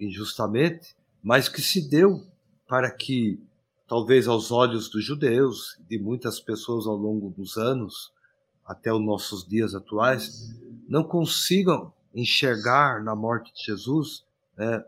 [0.00, 2.26] injustamente, mas que se deu
[2.74, 3.40] para que
[3.86, 8.12] talvez aos olhos dos judeus, de muitas pessoas ao longo dos anos,
[8.66, 10.52] até os nossos dias atuais,
[10.88, 14.24] não consigam enxergar na morte de Jesus
[14.56, 14.84] né,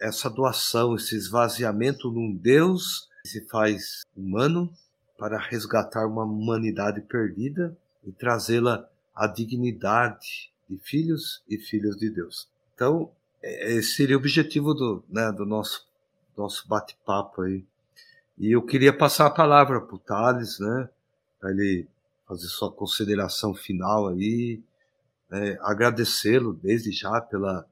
[0.00, 4.68] essa doação, esse esvaziamento num Deus que se faz humano
[5.16, 8.84] para resgatar uma humanidade perdida e trazê-la
[9.14, 12.48] à dignidade de filhos e filhas de Deus.
[12.74, 15.87] Então, é, esse seria o objetivo do, né, do nosso,
[16.38, 17.64] nosso bate-papo aí.
[18.38, 20.88] E eu queria passar a palavra para o Thales, né,
[21.40, 21.88] para ele
[22.26, 24.62] fazer sua consideração final aí,
[25.28, 27.66] né, agradecê-lo desde já pela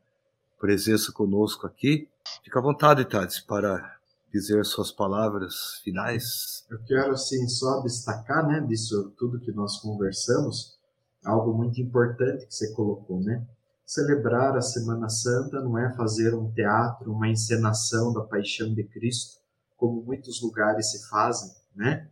[0.58, 2.08] presença conosco aqui.
[2.42, 3.96] Fica à vontade, Thales, para
[4.32, 6.66] dizer suas palavras finais.
[6.68, 10.76] Eu quero, assim, só destacar, né, disso tudo que nós conversamos,
[11.24, 13.46] algo muito importante que você colocou, né?
[13.86, 19.40] Celebrar a Semana Santa não é fazer um teatro, uma encenação da paixão de Cristo,
[19.76, 22.08] como muitos lugares se fazem, né?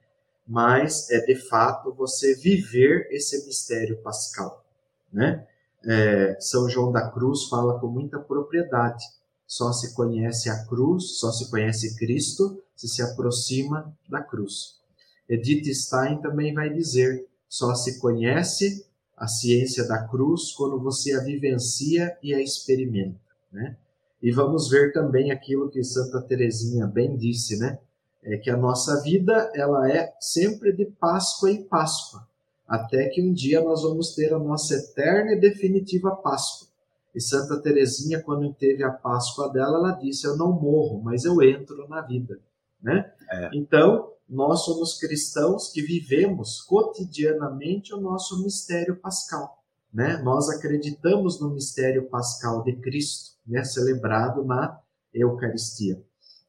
[0.46, 4.64] Mas é de fato você viver esse mistério pascal,
[5.12, 5.46] né?
[5.84, 9.04] É, São João da Cruz fala com muita propriedade
[9.46, 14.80] só se conhece a cruz, só se conhece Cristo se se aproxima da cruz.
[15.28, 18.84] Edith Stein também vai dizer: só se conhece
[19.16, 23.18] a ciência da cruz quando você a vivencia e a experimenta,
[23.52, 23.76] né?
[24.22, 27.78] E vamos ver também aquilo que Santa Teresinha bem disse, né?
[28.22, 32.26] É que a nossa vida ela é sempre de Páscoa em Páscoa,
[32.66, 36.68] até que um dia nós vamos ter a nossa eterna e definitiva Páscoa.
[37.14, 41.40] E Santa Teresinha, quando teve a Páscoa dela, ela disse: Eu não morro, mas eu
[41.42, 42.40] entro na vida.
[42.82, 43.12] Né?
[43.30, 43.50] É.
[43.52, 49.62] Então, nós somos cristãos que vivemos cotidianamente o nosso mistério pascal.
[49.92, 50.16] Né?
[50.22, 53.62] Nós acreditamos no mistério pascal de Cristo, né?
[53.62, 54.80] celebrado na
[55.12, 56.02] Eucaristia.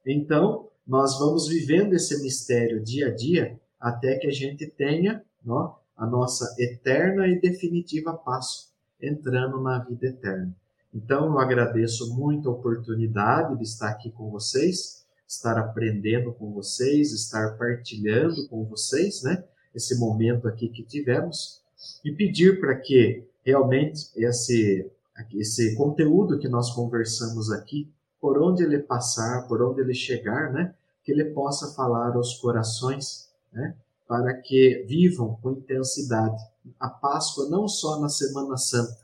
[0.05, 5.75] Então, nós vamos vivendo esse mistério dia a dia até que a gente tenha ó,
[5.95, 10.55] a nossa eterna e definitiva Páscoa entrando na vida eterna.
[10.93, 15.04] Então, eu agradeço muito a oportunidade de estar aqui com vocês,
[15.35, 19.43] estar aprendendo com vocês, estar partilhando com vocês, né?
[19.73, 21.61] Esse momento aqui que tivemos
[22.03, 24.89] e pedir para que realmente esse
[25.33, 30.75] esse conteúdo que nós conversamos aqui, por onde ele passar, por onde ele chegar, né,
[31.05, 36.43] que ele possa falar aos corações, né, para que vivam com intensidade
[36.79, 38.97] a Páscoa não só na Semana Santa,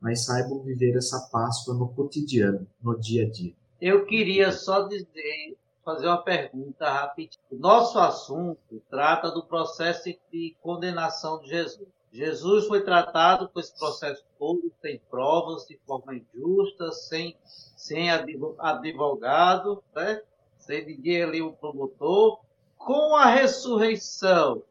[0.00, 3.54] mas saibam viver essa Páscoa no cotidiano, no dia a dia.
[3.80, 5.56] Eu queria só dizer,
[5.86, 7.44] fazer uma pergunta rapidinho.
[7.52, 11.88] Nosso assunto trata do processo de condenação de Jesus.
[12.10, 17.36] Jesus foi tratado com esse processo todo, sem provas, de forma injusta, sem,
[17.76, 20.22] sem advogado, né?
[20.58, 22.40] sem ninguém ali, o promotor.
[22.76, 24.64] Com a ressurreição,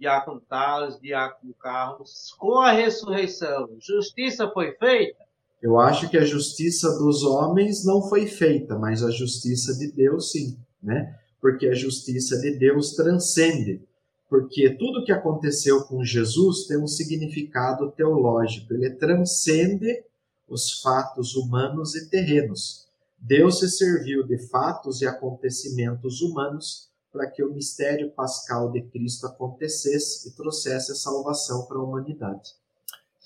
[0.00, 5.25] Diácono Tales, Diácono Carlos, com a ressurreição, justiça foi feita?
[5.62, 10.32] Eu acho que a justiça dos homens não foi feita, mas a justiça de Deus
[10.32, 11.18] sim, né?
[11.40, 13.82] Porque a justiça de Deus transcende.
[14.28, 20.02] Porque tudo que aconteceu com Jesus tem um significado teológico, ele transcende
[20.48, 22.86] os fatos humanos e terrenos.
[23.18, 29.26] Deus se serviu de fatos e acontecimentos humanos para que o mistério pascal de Cristo
[29.26, 32.54] acontecesse e trouxesse a salvação para a humanidade.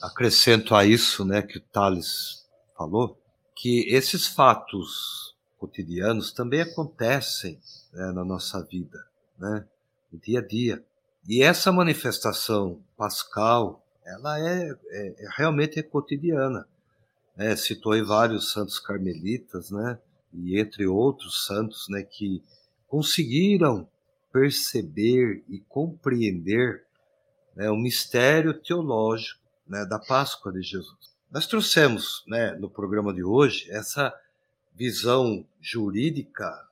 [0.01, 2.47] Acrescento a isso, né, que o Tales
[2.77, 3.21] falou,
[3.55, 7.61] que esses fatos cotidianos também acontecem
[7.93, 8.99] né, na nossa vida,
[9.39, 9.67] né,
[10.11, 10.85] no dia a dia.
[11.29, 16.67] E essa manifestação pascal, ela é, é, é realmente é cotidiana.
[17.37, 17.55] Né?
[17.57, 19.99] Citou aí vários santos carmelitas, né?
[20.33, 22.03] E entre outros santos, né?
[22.03, 22.43] Que
[22.89, 23.89] conseguiram
[24.33, 26.85] perceber e compreender
[27.55, 29.40] né, o mistério teológico
[29.71, 31.15] né, da Páscoa de Jesus.
[31.31, 34.13] Nós trouxemos né, no programa de hoje essa
[34.75, 36.67] visão jurídica,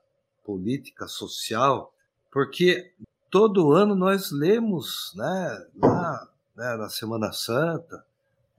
[0.45, 1.95] política, social,
[2.31, 2.91] porque
[3.31, 8.05] todo ano nós lemos né, lá, né, na Semana Santa,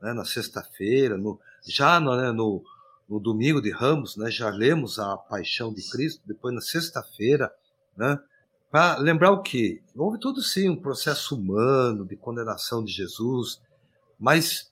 [0.02, 1.20] né, na sexta-feira,
[1.68, 2.64] já no, né, no,
[3.10, 7.54] no domingo de Ramos, né, já lemos a Paixão de Cristo, depois na sexta-feira,
[7.98, 8.18] né,
[8.72, 9.82] para lembrar o que?
[9.96, 13.60] Houve tudo sim um processo humano de condenação de Jesus,
[14.20, 14.72] mas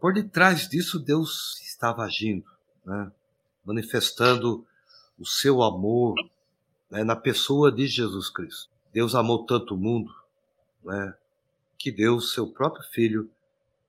[0.00, 2.46] por detrás disso Deus estava agindo,
[2.84, 3.12] né,
[3.64, 4.66] manifestando
[5.18, 6.14] o seu amor
[6.90, 8.70] né, na pessoa de Jesus Cristo.
[8.92, 10.14] Deus amou tanto o mundo
[10.84, 11.14] né,
[11.78, 13.30] que deu seu próprio Filho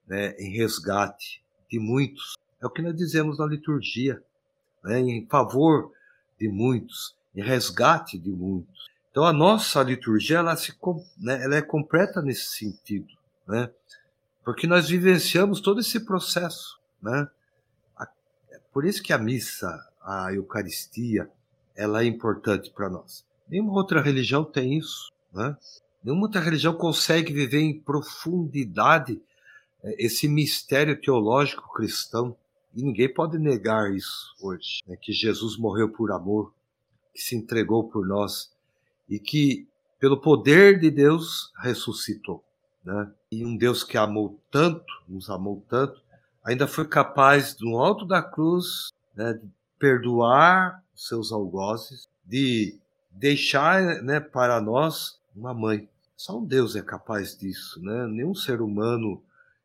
[0.05, 4.21] né, em resgate de muitos é o que nós dizemos na liturgia,
[4.83, 4.99] né?
[4.99, 5.91] em favor
[6.39, 8.89] de muitos, em resgate de muitos.
[9.11, 10.73] Então a nossa liturgia ela, se,
[11.17, 13.07] né, ela é completa nesse sentido,
[13.47, 13.69] né?
[14.47, 16.79] Porque nós vivenciamos todo esse processo.
[17.01, 17.27] Né?
[18.71, 19.67] Por isso que a missa,
[20.01, 21.29] a Eucaristia,
[21.75, 23.25] ela é importante para nós.
[23.49, 25.11] Nenhuma outra religião tem isso.
[25.33, 25.57] Né?
[26.01, 29.21] Nenhuma outra religião consegue viver em profundidade
[29.83, 32.33] é, esse mistério teológico cristão
[32.73, 34.95] e ninguém pode negar isso hoje, né?
[34.95, 36.53] que Jesus morreu por amor,
[37.13, 38.49] que se entregou por nós
[39.09, 39.67] e que,
[39.99, 42.46] pelo poder de Deus, ressuscitou.
[42.87, 43.11] Né?
[43.29, 46.01] E um Deus que amou tanto, nos amou tanto,
[46.41, 49.45] ainda foi capaz, no alto da cruz, né, de
[49.77, 52.79] perdoar os seus algozes, de
[53.11, 55.89] deixar né, para nós uma mãe.
[56.15, 58.07] Só um Deus é capaz disso, né?
[58.07, 59.21] Nenhum ser humano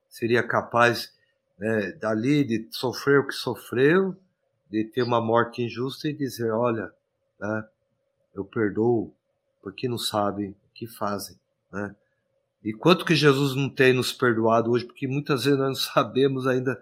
[0.09, 1.14] seria capaz
[1.57, 4.16] né, dali de sofrer o que sofreu,
[4.68, 6.93] de ter uma morte injusta e dizer: olha,
[7.41, 7.64] né,
[8.35, 9.14] eu perdoo,
[9.62, 11.39] porque não sabem o que fazem.
[11.73, 11.95] Né?
[12.65, 16.47] E quanto que Jesus não tem nos perdoado hoje, porque muitas vezes nós não sabemos
[16.47, 16.81] ainda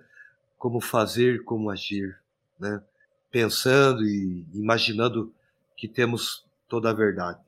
[0.58, 2.18] como fazer, como agir.
[2.58, 2.82] Né?
[3.30, 5.32] pensando e imaginando
[5.76, 7.38] que temos toda a verdade.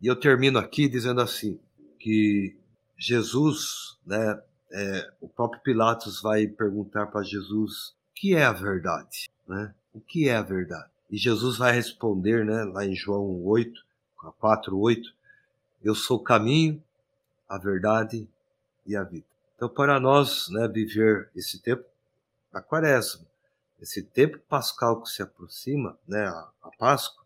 [0.00, 1.58] E eu termino aqui dizendo assim,
[1.98, 2.56] que
[2.96, 9.30] Jesus, né, é, o próprio Pilatos vai perguntar para Jesus o que é a verdade,
[9.46, 9.74] né?
[9.92, 10.90] O que é a verdade?
[11.10, 13.84] E Jesus vai responder, né, lá em João 8,
[14.38, 15.14] 4, 8,
[15.82, 16.82] eu sou o caminho,
[17.48, 18.28] a verdade
[18.86, 19.26] e a vida.
[19.56, 21.84] Então, para nós, né, viver esse tempo
[22.52, 23.26] da quaresma,
[23.80, 27.24] esse tempo pascal que se aproxima, né, a, a Páscoa,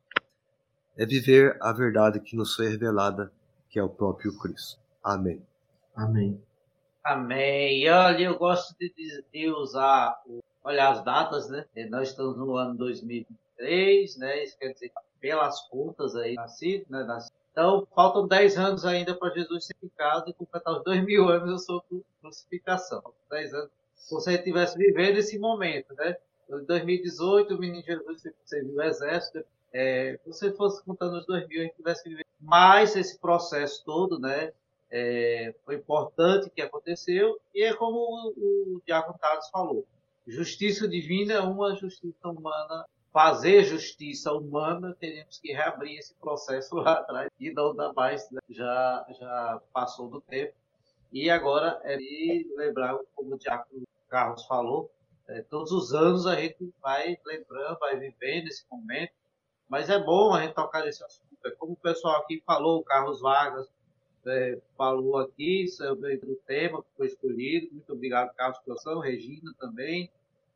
[0.96, 3.32] é viver a verdade que nos foi revelada,
[3.68, 4.78] que é o próprio Cristo.
[5.02, 5.42] Amém.
[5.94, 6.40] Amém.
[7.04, 7.82] Amém.
[7.82, 10.22] E olha, eu gosto de, de usar,
[10.62, 11.66] olha as datas, né?
[11.90, 14.44] Nós estamos no ano 2023, né?
[14.44, 17.02] Isso quer dizer, pelas contas aí, nascido, né?
[17.02, 17.41] Nascido.
[17.52, 21.50] Então, faltam 10 anos ainda para Jesus ser picado e completar os 2 mil anos
[21.50, 21.84] eu sou
[22.20, 23.02] crucificação.
[23.30, 23.70] 10 anos.
[23.94, 26.16] Se você estivesse vivendo esse momento, né?
[26.50, 29.44] Em 2018, o menino Jesus serviu o exército.
[29.72, 33.84] É, se você fosse contando os 2 mil, a gente tivesse vivendo mais esse processo
[33.84, 34.52] todo, né?
[34.92, 39.86] é, foi importante que aconteceu, e é como o, o Diácono Carlos falou:
[40.26, 42.84] justiça divina é uma justiça humana.
[43.12, 48.40] Fazer justiça humana, teríamos que reabrir esse processo lá atrás e não dá mais, né?
[48.48, 50.54] já, já passou do tempo.
[51.12, 54.90] E agora é de lembrar, como o Diácono Carlos falou,
[55.28, 59.12] é, todos os anos a gente vai lembrando, vai vivendo esse momento,
[59.68, 61.28] mas é bom a gente tocar nesse assunto.
[61.44, 63.68] É como o pessoal aqui falou, o Carlos Vargas,
[64.26, 67.72] é, falou aqui sobre o tema que foi escolhido.
[67.72, 70.10] Muito obrigado, Carlos Coração, Regina também,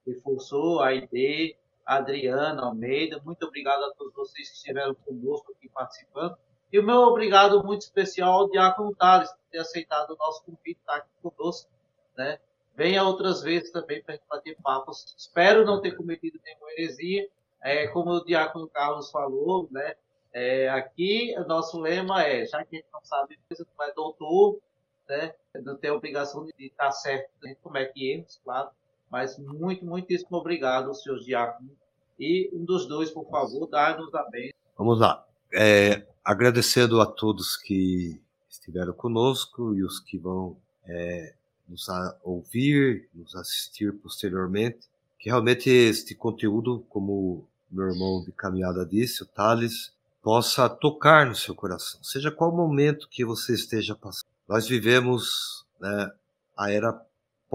[0.07, 3.23] reforçou a ID, Adriana Almeida.
[3.25, 6.37] Muito obrigado a todos vocês que estiveram conosco aqui participando.
[6.73, 10.81] E o meu obrigado muito especial ao Diácono Tales por ter aceitado o nosso convite
[10.81, 11.71] estar aqui conosco.
[12.17, 12.41] Né?
[12.75, 15.15] Venha outras vezes também para bater papos.
[15.17, 17.29] Espero não ter cometido nenhuma heresia.
[17.63, 19.95] É, como o Diácono Carlos falou, né?
[20.33, 24.61] É, aqui, o nosso lema é, já que a gente não sabe, não é doutor,
[25.09, 25.35] né?
[25.63, 28.71] não tem obrigação de estar certo, a gente comete erros, claro,
[29.11, 31.71] mas muito, muitíssimo obrigado, senhor diácono.
[32.19, 34.57] E um dos dois, por favor, dá-nos a bênção.
[34.77, 35.25] Vamos lá.
[35.53, 41.35] É, agradecendo a todos que estiveram conosco e os que vão é,
[41.69, 41.87] nos
[42.23, 44.89] ouvir, nos assistir posteriormente,
[45.19, 49.93] que realmente este conteúdo, como meu irmão de caminhada disse, o Thales,
[50.23, 54.27] possa tocar no seu coração, seja qual momento que você esteja passando.
[54.49, 56.11] Nós vivemos né,
[56.57, 57.01] a era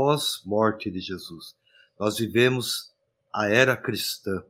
[0.01, 1.55] pós-morte de Jesus.
[1.99, 2.91] Nós vivemos
[3.31, 4.43] a era cristã,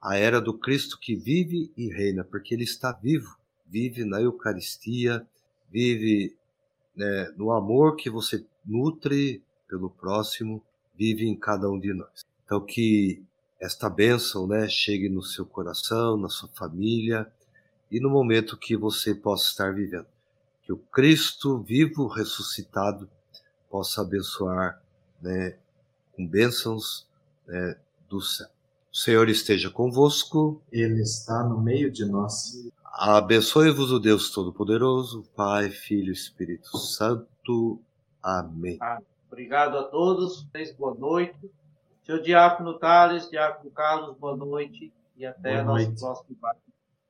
[0.00, 5.26] a era do Cristo que vive e reina, porque ele está vivo, vive na Eucaristia,
[5.70, 6.34] vive
[6.96, 10.62] né, no amor que você nutre pelo próximo,
[10.96, 12.24] vive em cada um de nós.
[12.46, 13.22] Então que
[13.60, 17.30] esta bênção né, chegue no seu coração, na sua família,
[17.90, 20.06] e no momento que você possa estar vivendo.
[20.62, 23.10] Que o Cristo vivo ressuscitado
[23.70, 24.82] possa abençoar
[25.22, 25.56] né,
[26.12, 27.06] com bênçãos
[27.46, 27.76] né,
[28.08, 28.48] do céu.
[28.92, 30.60] O Senhor esteja convosco.
[30.72, 32.68] Ele está no meio de nós.
[32.92, 37.80] Abençoe-vos o Deus Todo-Poderoso, Pai, Filho e Espírito Santo.
[38.20, 38.78] Amém.
[38.82, 38.98] Ah,
[39.30, 40.46] obrigado a todos.
[40.76, 41.50] Boa noite.
[42.04, 44.92] Seu Diácono Tales, Diácono Carlos, boa noite.
[45.16, 46.00] E até boa nosso noite.
[46.00, 46.69] próximo debate.